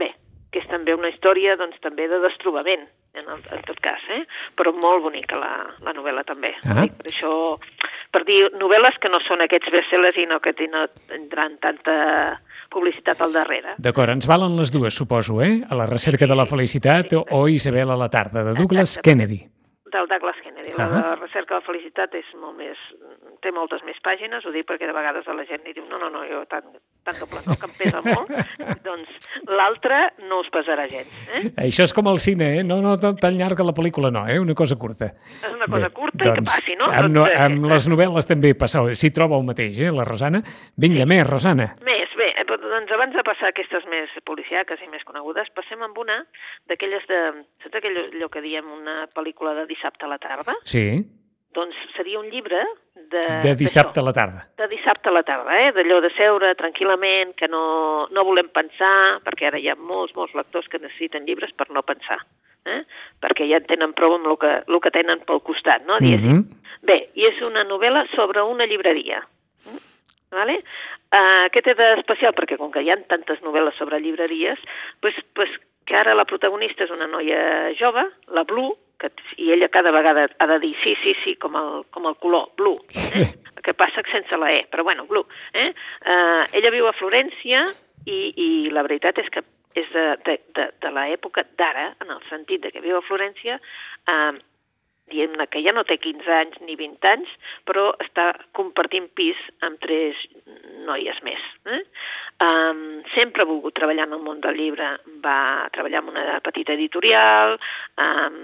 bé, 0.00 0.14
que 0.52 0.62
és 0.62 0.68
també 0.72 0.96
una 0.96 1.12
història 1.12 1.58
doncs, 1.60 1.76
també 1.84 2.08
de 2.08 2.22
destrobament, 2.24 2.88
en, 3.14 3.28
el, 3.30 3.42
en 3.56 3.62
tot 3.66 3.80
cas, 3.84 4.02
eh? 4.12 4.22
però 4.58 4.72
molt 4.76 5.04
bonica 5.06 5.38
la, 5.38 5.52
la 5.86 5.94
novel·la 5.96 6.24
també. 6.26 6.52
Ah. 6.64 6.82
Dic, 6.82 6.96
Per 7.00 7.10
això, 7.12 7.32
per 8.14 8.24
dir 8.28 8.40
novel·les 8.60 8.98
que 9.02 9.10
no 9.12 9.20
són 9.24 9.44
aquests 9.44 9.72
bestsellers 9.74 10.18
i 10.20 10.26
no 10.30 10.40
que 10.44 10.54
tenen, 10.58 10.90
tindran 11.10 11.58
tanta 11.62 11.96
publicitat 12.74 13.20
al 13.22 13.34
darrere. 13.36 13.76
D'acord, 13.78 14.14
ens 14.14 14.28
valen 14.30 14.56
les 14.58 14.72
dues, 14.74 14.94
suposo, 14.94 15.40
eh? 15.44 15.60
A 15.68 15.78
la 15.78 15.88
recerca 15.90 16.28
de 16.30 16.38
la 16.38 16.46
felicitat 16.50 17.14
o 17.22 17.46
Isabel 17.48 17.94
a 17.94 17.98
la 17.98 18.10
tarda, 18.10 18.44
de 18.44 18.56
Douglas 18.58 18.96
Exacte. 18.96 19.10
Kennedy. 19.10 19.40
Del 19.94 20.10
Douglas 20.10 20.40
Kennedy. 20.42 20.53
La 20.78 20.86
Ahà. 20.86 21.00
de 21.00 21.14
recerca 21.20 21.54
de 21.54 21.60
la 21.60 21.66
felicitat 21.66 22.14
és 22.16 22.32
molt 22.40 22.56
més... 22.58 22.80
té 23.44 23.52
moltes 23.52 23.82
més 23.84 23.98
pàgines, 24.04 24.44
ho 24.46 24.52
dic 24.54 24.64
perquè 24.68 24.88
de 24.88 24.96
vegades 24.96 25.26
a 25.28 25.34
la 25.36 25.44
gent 25.44 25.60
li 25.66 25.74
diu 25.76 25.84
no, 25.90 25.98
no, 26.00 26.08
no, 26.08 26.22
jo 26.24 26.40
tan, 26.48 26.64
tan 27.04 27.18
doble 27.20 27.42
no, 27.44 27.56
que 27.60 27.68
em 27.68 27.74
pesa 27.76 28.00
molt, 28.04 28.30
doncs 28.86 29.28
l'altra 29.50 30.00
no 30.24 30.40
us 30.40 30.48
pesarà 30.54 30.86
gens. 30.88 31.12
Eh? 31.36 31.42
Això 31.66 31.84
és 31.84 31.92
com 31.96 32.08
el 32.08 32.20
cine, 32.24 32.50
eh? 32.58 32.64
No, 32.64 32.80
no, 32.84 32.96
tan 33.00 33.18
tan 33.20 33.36
llarga 33.40 33.66
la 33.66 33.74
pel·lícula 33.76 34.10
no, 34.14 34.24
eh? 34.30 34.38
Una 34.40 34.56
cosa 34.56 34.78
curta. 34.80 35.10
És 35.42 35.52
una 35.52 35.68
cosa 35.70 35.90
curta 35.94 36.30
i 36.30 36.32
que 36.38 36.46
passi, 36.48 36.78
no? 36.80 36.88
Amb, 36.88 37.12
no, 37.12 37.24
Doncs, 37.24 37.36
eh, 37.36 37.44
amb 37.44 37.68
les 37.72 37.88
novel·les 37.92 38.28
també 38.30 38.54
passa, 38.58 38.84
s'hi 38.96 39.12
troba 39.14 39.38
el 39.40 39.46
mateix, 39.48 39.80
eh? 39.80 39.92
La 39.94 40.06
Rosana. 40.08 40.42
Vinga, 40.80 41.06
més, 41.08 41.24
Rosana. 41.28 41.70
Més, 41.86 42.12
bé, 42.18 42.30
eh, 42.32 42.44
però, 42.48 42.58
doncs 42.62 42.83
abans 42.94 43.16
de 43.16 43.24
passar 43.26 43.50
aquestes 43.50 43.84
més 43.90 44.14
policiaques 44.28 44.80
i 44.84 44.88
més 44.92 45.04
conegudes, 45.08 45.50
passem 45.56 45.82
amb 45.82 45.98
una 45.98 46.22
d'aquelles 46.70 47.04
de... 47.10 47.20
Saps 47.64 47.80
aquell, 47.80 48.00
allò 48.06 48.30
que 48.32 48.44
diem 48.44 48.70
una 48.70 49.04
pel·lícula 49.14 49.54
de 49.58 49.68
dissabte 49.70 50.06
a 50.06 50.14
la 50.14 50.20
tarda? 50.22 50.56
Sí, 50.64 50.86
Doncs 51.54 51.76
seria 51.94 52.18
un 52.18 52.26
llibre 52.30 52.58
de... 52.94 53.22
de 53.44 53.54
dissabte 53.54 54.00
a 54.00 54.02
la 54.02 54.12
tarda. 54.12 54.42
De 54.58 54.66
dissabte 54.68 55.08
a 55.08 55.12
la 55.14 55.22
tarda, 55.22 55.54
eh? 55.62 55.70
D'allò 55.76 56.00
de 56.02 56.10
seure 56.16 56.50
tranquil·lament, 56.58 57.34
que 57.38 57.46
no, 57.50 57.64
no 58.10 58.24
volem 58.26 58.48
pensar, 58.54 59.20
perquè 59.26 59.48
ara 59.50 59.60
hi 59.62 59.70
ha 59.70 59.76
molts, 59.78 60.16
molts 60.18 60.34
lectors 60.34 60.66
que 60.70 60.82
necessiten 60.82 61.28
llibres 61.28 61.54
per 61.54 61.68
no 61.70 61.84
pensar, 61.86 62.18
eh? 62.66 62.80
Perquè 63.22 63.46
ja 63.50 63.62
en 63.62 63.68
tenen 63.70 63.94
prou 63.94 64.16
amb 64.18 64.26
el 64.32 64.40
que, 64.42 64.52
el 64.66 64.80
que 64.82 64.94
tenen 64.94 65.22
pel 65.28 65.44
costat, 65.46 65.86
no? 65.86 66.00
Diguéssim. 66.02 66.42
Mhm. 66.42 66.60
Bé, 66.84 66.98
i 67.14 67.28
és 67.30 67.38
una 67.46 67.62
novel·la 67.64 68.02
sobre 68.16 68.42
una 68.42 68.66
llibreria. 68.66 69.22
Vale? 70.34 70.58
Uh, 71.14 71.46
què 71.54 71.62
té 71.62 71.76
d'especial? 71.78 72.34
Perquè 72.34 72.58
com 72.58 72.72
que 72.74 72.82
hi 72.82 72.90
ha 72.90 72.98
tantes 73.10 73.42
novel·les 73.44 73.76
sobre 73.78 74.00
llibreries, 74.02 74.60
pues, 75.00 75.18
pues, 75.38 75.52
que 75.86 75.96
ara 75.96 76.16
la 76.16 76.26
protagonista 76.26 76.86
és 76.86 76.92
una 76.94 77.06
noia 77.06 77.70
jove, 77.78 78.06
la 78.34 78.44
Blue, 78.48 78.74
que, 78.98 79.12
i 79.38 79.52
ella 79.52 79.68
cada 79.70 79.92
vegada 79.94 80.26
ha 80.38 80.46
de 80.54 80.58
dir 80.62 80.74
sí, 80.82 80.96
sí, 81.02 81.14
sí, 81.22 81.36
com 81.36 81.56
el, 81.60 81.84
com 81.94 82.08
el 82.10 82.16
color, 82.22 82.50
Blue. 82.58 82.78
Eh? 83.14 83.30
que 83.64 83.72
passa 83.72 84.04
sense 84.12 84.36
la 84.36 84.52
E, 84.52 84.66
però 84.70 84.84
bueno, 84.84 85.06
Blue. 85.08 85.24
Eh? 85.52 85.72
Uh, 86.04 86.44
ella 86.52 86.70
viu 86.70 86.86
a 86.86 86.94
Florència 86.98 87.64
i, 88.04 88.18
i 88.36 88.48
la 88.70 88.84
veritat 88.84 89.18
és 89.22 89.30
que 89.32 89.42
és 89.74 89.88
de, 89.90 90.02
de, 90.26 90.34
de, 90.54 90.66
de 90.84 90.90
l'època 90.94 91.42
d'ara, 91.58 91.94
en 92.04 92.12
el 92.14 92.20
sentit 92.28 92.62
de 92.62 92.70
que 92.70 92.84
viu 92.84 93.00
a 93.00 93.06
Florència, 93.08 93.56
uh, 94.06 94.36
diguem-ne 95.10 95.46
que 95.52 95.62
ja 95.64 95.72
no 95.76 95.84
té 95.84 95.98
15 96.00 96.32
anys 96.38 96.60
ni 96.64 96.76
20 96.80 97.08
anys, 97.10 97.32
però 97.68 97.90
està 98.02 98.30
compartint 98.56 99.10
pis 99.18 99.40
amb 99.66 99.80
tres 99.84 100.20
noies 100.88 101.20
més. 101.26 101.42
Eh? 101.68 101.82
Um, 102.44 103.02
sempre 103.14 103.44
ha 103.44 103.48
volgut 103.48 103.76
treballar 103.76 104.08
en 104.08 104.16
el 104.16 104.24
món 104.24 104.40
del 104.44 104.58
llibre, 104.58 104.94
va 105.24 105.68
treballar 105.76 106.02
en 106.02 106.12
una 106.14 106.40
petita 106.44 106.74
editorial, 106.74 107.58
um, 108.00 108.40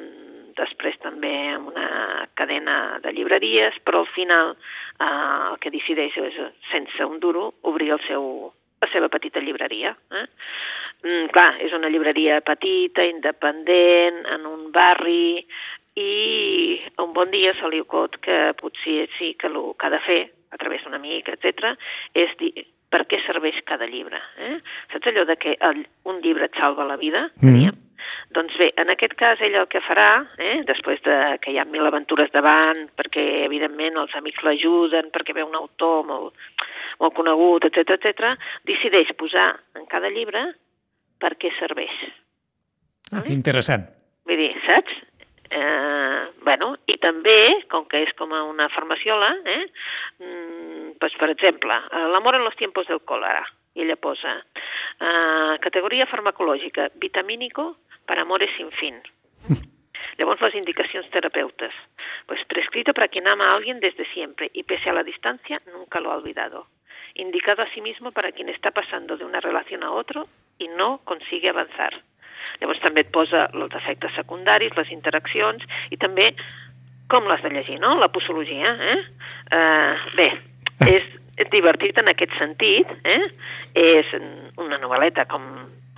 després 0.60 0.98
també 1.02 1.32
en 1.54 1.66
una 1.70 2.26
cadena 2.36 3.00
de 3.02 3.12
llibreries, 3.16 3.80
però 3.84 4.04
al 4.04 4.12
final 4.14 4.54
uh, 4.54 5.52
el 5.52 5.60
que 5.62 5.72
decideix 5.72 6.16
és, 6.20 6.40
sense 6.70 7.08
un 7.08 7.20
duro, 7.22 7.50
obrir 7.70 7.92
el 7.96 8.02
seu, 8.06 8.50
la 8.82 8.92
seva 8.92 9.08
petita 9.12 9.42
llibreria. 9.42 9.94
Eh? 10.12 10.26
Mm, 11.00 11.30
clar, 11.32 11.54
és 11.64 11.72
una 11.72 11.88
llibreria 11.88 12.40
petita, 12.44 13.04
independent, 13.08 14.20
en 14.34 14.44
un 14.48 14.68
barri, 14.74 15.46
i 15.98 16.80
un 17.02 17.14
bon 17.16 17.30
dia 17.32 17.54
se 17.58 17.68
li 17.70 17.80
ocot 17.82 18.18
que 18.22 18.52
potser 18.60 19.08
sí 19.18 19.34
que 19.38 19.50
el 19.50 19.58
que 19.78 19.88
ha 19.88 19.94
de 19.96 20.02
fer, 20.06 20.20
a 20.50 20.58
través 20.58 20.82
d'un 20.84 20.94
amic, 20.94 21.28
etc, 21.30 21.74
és 22.14 22.32
dir 22.38 22.66
per 22.90 23.04
què 23.06 23.20
serveix 23.22 23.60
cada 23.68 23.86
llibre. 23.86 24.18
Eh? 24.42 24.56
Saps 24.92 25.10
allò 25.10 25.24
de 25.28 25.36
que 25.38 25.54
el, 25.66 25.84
un 26.10 26.18
llibre 26.24 26.48
et 26.50 26.58
salva 26.58 26.86
la 26.88 26.98
vida? 26.98 27.28
Mm. 27.42 27.70
Doncs 28.34 28.54
bé, 28.58 28.70
en 28.78 28.90
aquest 28.92 29.16
cas 29.18 29.40
ell 29.42 29.56
el 29.58 29.66
que 29.70 29.82
farà, 29.82 30.22
eh, 30.38 30.60
després 30.66 31.02
de 31.06 31.16
que 31.42 31.52
hi 31.52 31.58
ha 31.58 31.66
mil 31.66 31.86
aventures 31.86 32.30
davant, 32.34 32.86
perquè 32.98 33.24
evidentment 33.46 33.98
els 33.98 34.14
amics 34.18 34.42
l'ajuden, 34.46 35.10
perquè 35.14 35.34
ve 35.34 35.42
un 35.46 35.58
autor 35.58 36.06
molt, 36.06 36.34
molt 37.02 37.16
conegut, 37.18 37.66
etc 37.66 37.96
etc, 37.98 38.34
decideix 38.70 39.10
posar 39.18 39.52
en 39.78 39.86
cada 39.90 40.10
llibre 40.14 40.44
per 41.20 41.34
què 41.42 41.50
serveix. 41.58 41.94
Ah, 43.10 43.24
que 43.26 43.34
interessant. 43.34 43.88
Vull 44.30 44.38
dir, 44.38 44.52
saps? 44.66 44.94
Eh, 45.50 46.24
bueno, 46.44 46.76
i 46.86 46.96
també, 47.02 47.66
com 47.70 47.88
que 47.90 48.04
és 48.04 48.12
com 48.18 48.30
una 48.32 48.68
farmaciola, 48.70 49.32
eh, 49.44 49.64
mm, 50.18 50.98
pues, 51.00 51.16
per 51.18 51.30
exemple, 51.30 51.74
eh, 51.90 52.06
l'amor 52.12 52.36
en 52.36 52.44
los 52.44 52.56
tiempos 52.56 52.86
del 52.86 53.02
cólera, 53.02 53.42
i 53.74 53.82
ella 53.82 53.96
posa 53.96 54.42
Uh, 55.00 55.56
categoria 55.64 56.04
farmacològica, 56.04 56.90
vitamínico 57.00 57.78
para 58.04 58.20
amores 58.20 58.50
sin 58.58 58.70
fin. 58.72 58.98
Llavors, 60.18 60.42
les 60.42 60.58
indicacions 60.58 61.08
terapeutes. 61.08 61.72
Pues 62.26 62.44
prescrito 62.44 62.92
para 62.92 63.08
quien 63.08 63.26
ama 63.26 63.48
a 63.48 63.54
alguien 63.56 63.80
desde 63.80 64.04
siempre 64.12 64.50
y 64.52 64.64
pese 64.64 64.90
a 64.90 64.92
la 64.92 65.02
distancia 65.02 65.62
nunca 65.72 66.00
lo 66.00 66.12
ha 66.12 66.16
olvidado. 66.16 66.66
Indicado 67.14 67.62
a 67.62 67.70
sí 67.72 67.80
mismo 67.80 68.12
para 68.12 68.32
quien 68.32 68.50
está 68.50 68.72
pasando 68.72 69.16
de 69.16 69.24
una 69.24 69.40
relación 69.40 69.82
a 69.82 69.90
otro 69.90 70.26
y 70.58 70.68
no 70.68 71.00
consigue 71.04 71.48
avanzar. 71.48 72.02
Llavors 72.60 72.82
també 72.84 73.04
et 73.06 73.12
posa 73.14 73.46
els 73.54 73.76
efectes 73.78 74.14
secundaris, 74.18 74.76
les 74.76 74.92
interaccions 74.94 75.64
i 75.90 76.00
també 76.00 76.32
com 77.10 77.26
l'has 77.26 77.42
de 77.42 77.50
llegir, 77.50 77.80
no? 77.82 77.96
La 77.98 78.10
posologia, 78.14 78.74
eh? 78.92 78.98
Uh, 79.50 80.10
bé, 80.18 80.28
és, 80.96 81.06
és 81.40 81.52
divertit 81.52 81.98
en 81.98 82.10
aquest 82.12 82.34
sentit, 82.38 82.90
eh? 83.04 83.22
És 83.74 84.14
una 84.58 84.78
novel·leta 84.78 85.26
com 85.30 85.46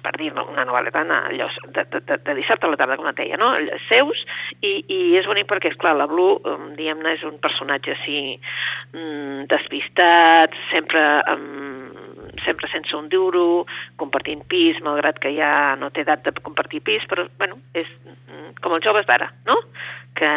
per 0.02 0.12
dir 0.18 0.32
una 0.34 0.64
novel·leta 0.66 1.02
allò, 1.06 1.48
de, 1.68 1.84
de, 1.92 2.00
de, 2.08 2.16
de 2.26 2.34
dissabte 2.34 2.66
a 2.66 2.72
la 2.72 2.78
tarda, 2.80 2.98
com 2.98 3.08
et 3.10 3.18
deia, 3.20 3.38
no? 3.38 3.52
seus, 3.86 4.24
i, 4.60 4.72
i 4.82 4.98
és 5.20 5.28
bonic 5.30 5.48
perquè, 5.50 5.72
és 5.72 5.78
clar 5.78 5.94
la 5.98 6.08
Blue, 6.10 6.40
diguem-ne, 6.78 7.14
és 7.16 7.22
un 7.28 7.38
personatge 7.42 7.94
així 7.94 8.18
mm, 8.34 9.46
despistat, 9.52 10.56
sempre 10.72 11.04
amb, 11.30 12.11
sempre 12.44 12.70
sense 12.72 12.96
un 12.96 13.08
duro, 13.12 13.66
compartint 14.00 14.44
pis, 14.48 14.80
malgrat 14.84 15.18
que 15.22 15.32
ja 15.36 15.74
no 15.80 15.90
té 15.94 16.04
edat 16.06 16.24
de 16.26 16.34
compartir 16.40 16.82
pis, 16.84 17.04
però, 17.10 17.26
bueno, 17.38 17.58
és 17.74 17.88
mm, 18.06 18.58
com 18.62 18.76
els 18.76 18.84
joves 18.84 19.06
d'ara, 19.08 19.30
no? 19.48 19.58
Que 20.18 20.32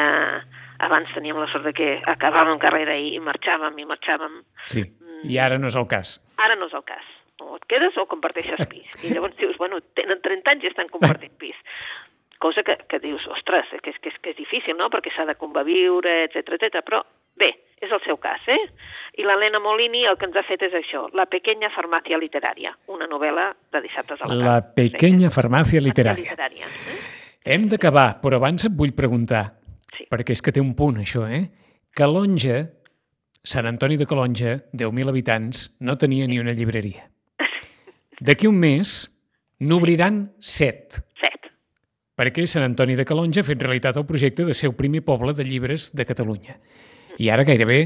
abans 0.85 1.11
teníem 1.15 1.39
la 1.39 1.49
sort 1.51 1.65
de 1.67 1.73
que 1.75 1.89
acabàvem 2.11 2.59
carrera 2.59 2.95
i 2.99 3.19
marxàvem 3.23 3.77
i 3.79 3.87
marxàvem. 3.89 4.41
Sí, 4.71 4.85
i 5.25 5.37
ara 5.41 5.59
no 5.61 5.71
és 5.71 5.77
el 5.79 5.87
cas. 5.91 6.17
Ara 6.41 6.57
no 6.59 6.69
és 6.69 6.75
el 6.77 6.83
cas. 6.87 7.05
O 7.43 7.57
et 7.57 7.67
quedes 7.71 7.97
o 7.99 8.07
comparteixes 8.11 8.67
pis. 8.71 8.89
I 9.03 9.13
llavors 9.13 9.37
dius, 9.39 9.57
bueno, 9.61 9.81
tenen 9.97 10.21
30 10.23 10.55
anys 10.55 10.65
i 10.67 10.71
estan 10.71 10.91
compartint 10.91 11.35
pis. 11.41 11.57
Cosa 12.43 12.63
que, 12.67 12.75
que 12.91 12.99
dius, 12.99 13.23
ostres, 13.31 13.69
que 13.81 13.93
és, 13.93 13.99
que 14.03 14.11
és, 14.11 14.17
que 14.21 14.33
és 14.33 14.39
difícil, 14.39 14.75
no?, 14.77 14.89
perquè 14.93 15.13
s'ha 15.15 15.25
de 15.27 15.37
conviure, 15.39 16.25
etc 16.27 16.57
etc. 16.57 16.83
però 16.85 17.01
bé, 17.39 17.51
és 17.81 17.91
el 17.91 18.01
seu 18.05 18.17
cas, 18.21 18.43
eh? 18.51 18.61
I 19.19 19.23
l'Helena 19.23 19.61
Molini 19.63 20.03
el 20.09 20.17
que 20.19 20.27
ens 20.27 20.35
ha 20.35 20.43
fet 20.47 20.65
és 20.67 20.73
això, 20.75 21.05
La 21.15 21.27
pequeña 21.31 21.69
farmàcia 21.71 22.19
literària, 22.19 22.73
una 22.91 23.07
novel·la 23.07 23.51
de 23.71 23.81
dissabtes 23.85 24.19
a 24.19 24.27
la 24.27 24.33
tarda. 24.33 24.47
La 24.49 24.73
pequeña 24.75 25.29
farmàcia 25.31 25.83
literària. 25.83 26.33
literària 26.33 26.67
eh? 26.67 26.97
Hem 27.55 27.67
d'acabar, 27.69 28.19
però 28.23 28.39
abans 28.41 28.65
et 28.65 28.73
vull 28.75 28.95
preguntar, 28.97 29.45
sí. 29.93 30.07
perquè 30.11 30.35
és 30.35 30.41
que 30.41 30.51
té 30.55 30.63
un 30.63 30.73
punt, 30.75 30.97
això, 31.03 31.27
eh? 31.29 31.45
Calonja, 31.95 32.63
Sant 33.45 33.67
Antoni 33.69 33.95
de 33.95 34.07
Calonja, 34.09 34.55
10.000 34.73 35.11
habitants, 35.11 35.67
no 35.79 35.93
tenia 36.01 36.25
ni 36.27 36.39
una 36.41 36.55
llibreria. 36.57 37.05
D'aquí 38.25 38.49
un 38.49 38.57
mes 38.57 38.95
n'obriran 39.61 40.33
set. 40.39 40.97
Set. 41.21 41.51
Perquè 42.17 42.47
Sant 42.49 42.65
Antoni 42.65 42.97
de 42.97 43.05
Calonja 43.05 43.43
ha 43.43 43.47
fet 43.47 43.61
realitat 43.61 44.01
el 44.01 44.07
projecte 44.09 44.47
de 44.47 44.57
ser 44.57 44.71
el 44.71 44.75
primer 44.75 45.05
poble 45.05 45.37
de 45.37 45.45
llibres 45.45 45.91
de 45.95 46.07
Catalunya. 46.09 46.57
I 47.21 47.31
ara 47.31 47.45
gairebé, 47.47 47.79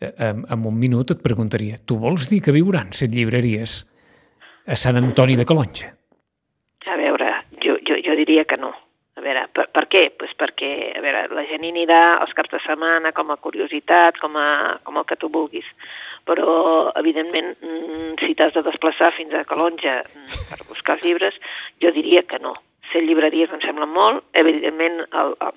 eh, 0.00 0.12
en, 0.30 0.64
un 0.66 0.78
minut, 0.78 1.10
et 1.10 1.22
preguntaria, 1.22 1.78
tu 1.86 1.98
vols 2.02 2.28
dir 2.30 2.42
que 2.44 2.54
viuran 2.54 2.92
set 2.92 3.14
llibreries 3.14 3.82
a 4.66 4.76
Sant 4.78 4.98
Antoni 5.00 5.36
de 5.38 5.46
Calonja? 5.46 5.92
A 6.86 6.96
veure, 6.98 7.30
jo, 7.64 7.78
jo, 7.86 7.98
jo 8.02 8.18
diria 8.18 8.44
que 8.44 8.58
no. 8.60 8.72
A 9.16 9.22
veure, 9.24 9.46
per, 9.56 9.64
per 9.72 9.86
què? 9.88 10.02
Pues 10.20 10.34
perquè 10.36 10.70
a 10.98 11.00
veure, 11.00 11.22
la 11.32 11.46
gent 11.48 11.64
hi 11.64 11.70
anirà 11.72 12.00
els 12.20 12.34
caps 12.36 12.52
de 12.52 12.60
setmana 12.66 13.14
com 13.16 13.32
a 13.32 13.38
curiositat, 13.40 14.20
com, 14.20 14.36
a, 14.36 14.76
com 14.84 15.00
el 15.00 15.06
que 15.08 15.16
tu 15.16 15.30
vulguis. 15.32 15.66
Però, 16.28 16.92
evidentment, 17.00 17.54
mm, 17.62 18.18
si 18.20 18.36
t'has 18.36 18.52
de 18.52 18.64
desplaçar 18.66 19.12
fins 19.16 19.32
a 19.32 19.44
Calonja 19.48 20.02
mm, 20.02 20.42
per 20.50 20.60
buscar 20.68 20.98
els 20.98 21.06
llibres, 21.06 21.38
jo 21.80 21.94
diria 21.96 22.26
que 22.28 22.42
no. 22.44 22.52
Ser 22.92 23.02
llibreries 23.06 23.54
em 23.56 23.62
sembla 23.64 23.88
molt. 23.88 24.26
Evidentment, 24.36 25.00
el, 25.22 25.32
el, 25.48 25.56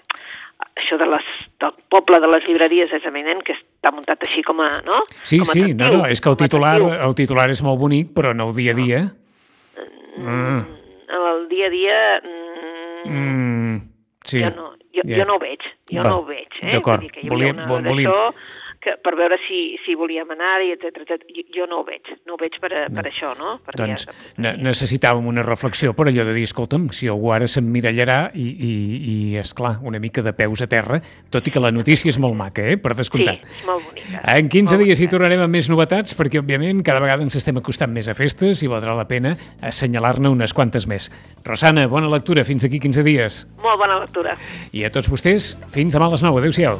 això 0.80 0.98
de 1.00 1.08
les, 1.10 1.28
del 1.62 1.76
poble 1.94 2.20
de 2.24 2.30
les 2.32 2.46
llibreries 2.48 2.92
és 2.96 3.06
evident 3.08 3.42
que 3.46 3.56
està 3.56 3.94
muntat 3.96 4.24
així 4.26 4.44
com 4.48 4.62
a... 4.64 4.70
No? 4.88 5.02
Sí, 5.22 5.40
com 5.42 5.48
a 5.48 5.54
sí, 5.54 5.64
atractiu, 5.64 5.78
no, 5.80 5.92
no, 6.02 6.10
és 6.12 6.24
que 6.24 6.32
el 6.32 6.40
titular, 6.40 6.76
el 7.08 7.16
titular 7.20 7.48
és 7.54 7.62
molt 7.66 7.80
bonic, 7.82 8.12
però 8.16 8.34
no 8.36 8.50
el 8.50 8.58
dia 8.58 8.76
a 8.76 8.80
dia. 8.80 9.02
Mm, 10.18 10.40
mm. 10.40 10.62
El 11.20 11.46
dia 11.52 11.70
a 11.70 11.74
dia... 11.74 12.00
Mm, 12.24 13.20
mm, 13.20 13.78
sí. 14.26 14.44
Jo 14.44 14.54
no, 14.56 14.72
jo, 14.96 15.04
yeah. 15.04 15.22
jo 15.22 15.30
no 15.30 15.38
ho 15.38 15.44
veig, 15.44 15.68
jo 15.92 16.02
Va, 16.02 16.10
no 16.10 16.18
ho 16.20 16.26
veig. 16.28 16.60
Eh? 16.62 16.74
D'acord, 16.76 17.22
volíem, 17.30 17.64
volíem, 17.70 18.12
que, 18.80 18.96
per 19.04 19.16
veure 19.20 19.38
si, 19.44 19.76
si 19.84 19.96
volíem 20.00 20.30
anar 20.32 20.60
i 20.64 20.72
etc. 20.72 21.18
Jo, 21.56 21.68
no 21.68 21.82
ho 21.82 21.86
veig, 21.88 22.08
no 22.28 22.36
ho 22.36 22.40
veig 22.40 22.56
per, 22.64 22.72
no. 22.72 22.96
per 22.96 23.06
això, 23.10 23.34
no? 23.40 23.58
Per 23.66 23.76
doncs 23.80 24.08
ne 24.40 24.54
necessitàvem 24.64 25.28
una 25.28 25.44
reflexió 25.46 25.92
per 25.98 26.08
allò 26.10 26.24
de 26.28 26.36
dir, 26.36 26.46
escolta'm, 26.48 26.90
si 26.96 27.10
algú 27.12 27.34
ara 27.36 27.48
s'emmirallarà 27.50 28.20
i, 28.40 28.48
i, 28.48 28.72
i, 28.98 29.16
és 29.40 29.54
clar 29.58 29.78
una 29.86 30.00
mica 30.00 30.24
de 30.26 30.34
peus 30.36 30.64
a 30.64 30.70
terra, 30.72 31.02
tot 31.34 31.48
i 31.48 31.54
que 31.54 31.64
la 31.64 31.74
notícia 31.76 32.12
és 32.12 32.20
molt 32.22 32.38
maca, 32.40 32.64
eh? 32.64 32.78
per 32.80 32.96
descomptat. 32.98 33.44
Sí, 33.44 33.66
molt 33.68 33.84
bonica. 33.90 34.24
En 34.36 34.52
15 34.52 34.78
molt 34.78 34.88
dies 34.88 35.04
hi 35.04 35.10
tornarem 35.12 35.44
amb 35.44 35.60
més 35.60 35.70
novetats, 35.72 36.16
perquè, 36.20 36.40
òbviament, 36.42 36.84
cada 36.88 37.04
vegada 37.04 37.26
ens 37.26 37.36
estem 37.40 37.60
acostant 37.60 37.92
més 37.96 38.08
a 38.08 38.16
festes 38.18 38.64
i 38.64 38.72
valdrà 38.72 38.96
la 38.98 39.08
pena 39.10 39.36
assenyalar-ne 39.66 40.32
unes 40.32 40.56
quantes 40.56 40.88
més. 40.90 41.10
Rosana, 41.48 41.88
bona 41.92 42.12
lectura, 42.12 42.48
fins 42.48 42.68
aquí 42.68 42.80
15 42.80 43.08
dies. 43.08 43.44
Molt 43.64 43.84
bona 43.84 44.00
lectura. 44.06 44.38
I 44.72 44.88
a 44.88 44.94
tots 44.94 45.12
vostès, 45.12 45.56
fins 45.74 45.98
demà 45.98 46.08
a 46.08 46.16
les 46.16 46.24
9. 46.26 46.40
Adéu-siau. 46.40 46.80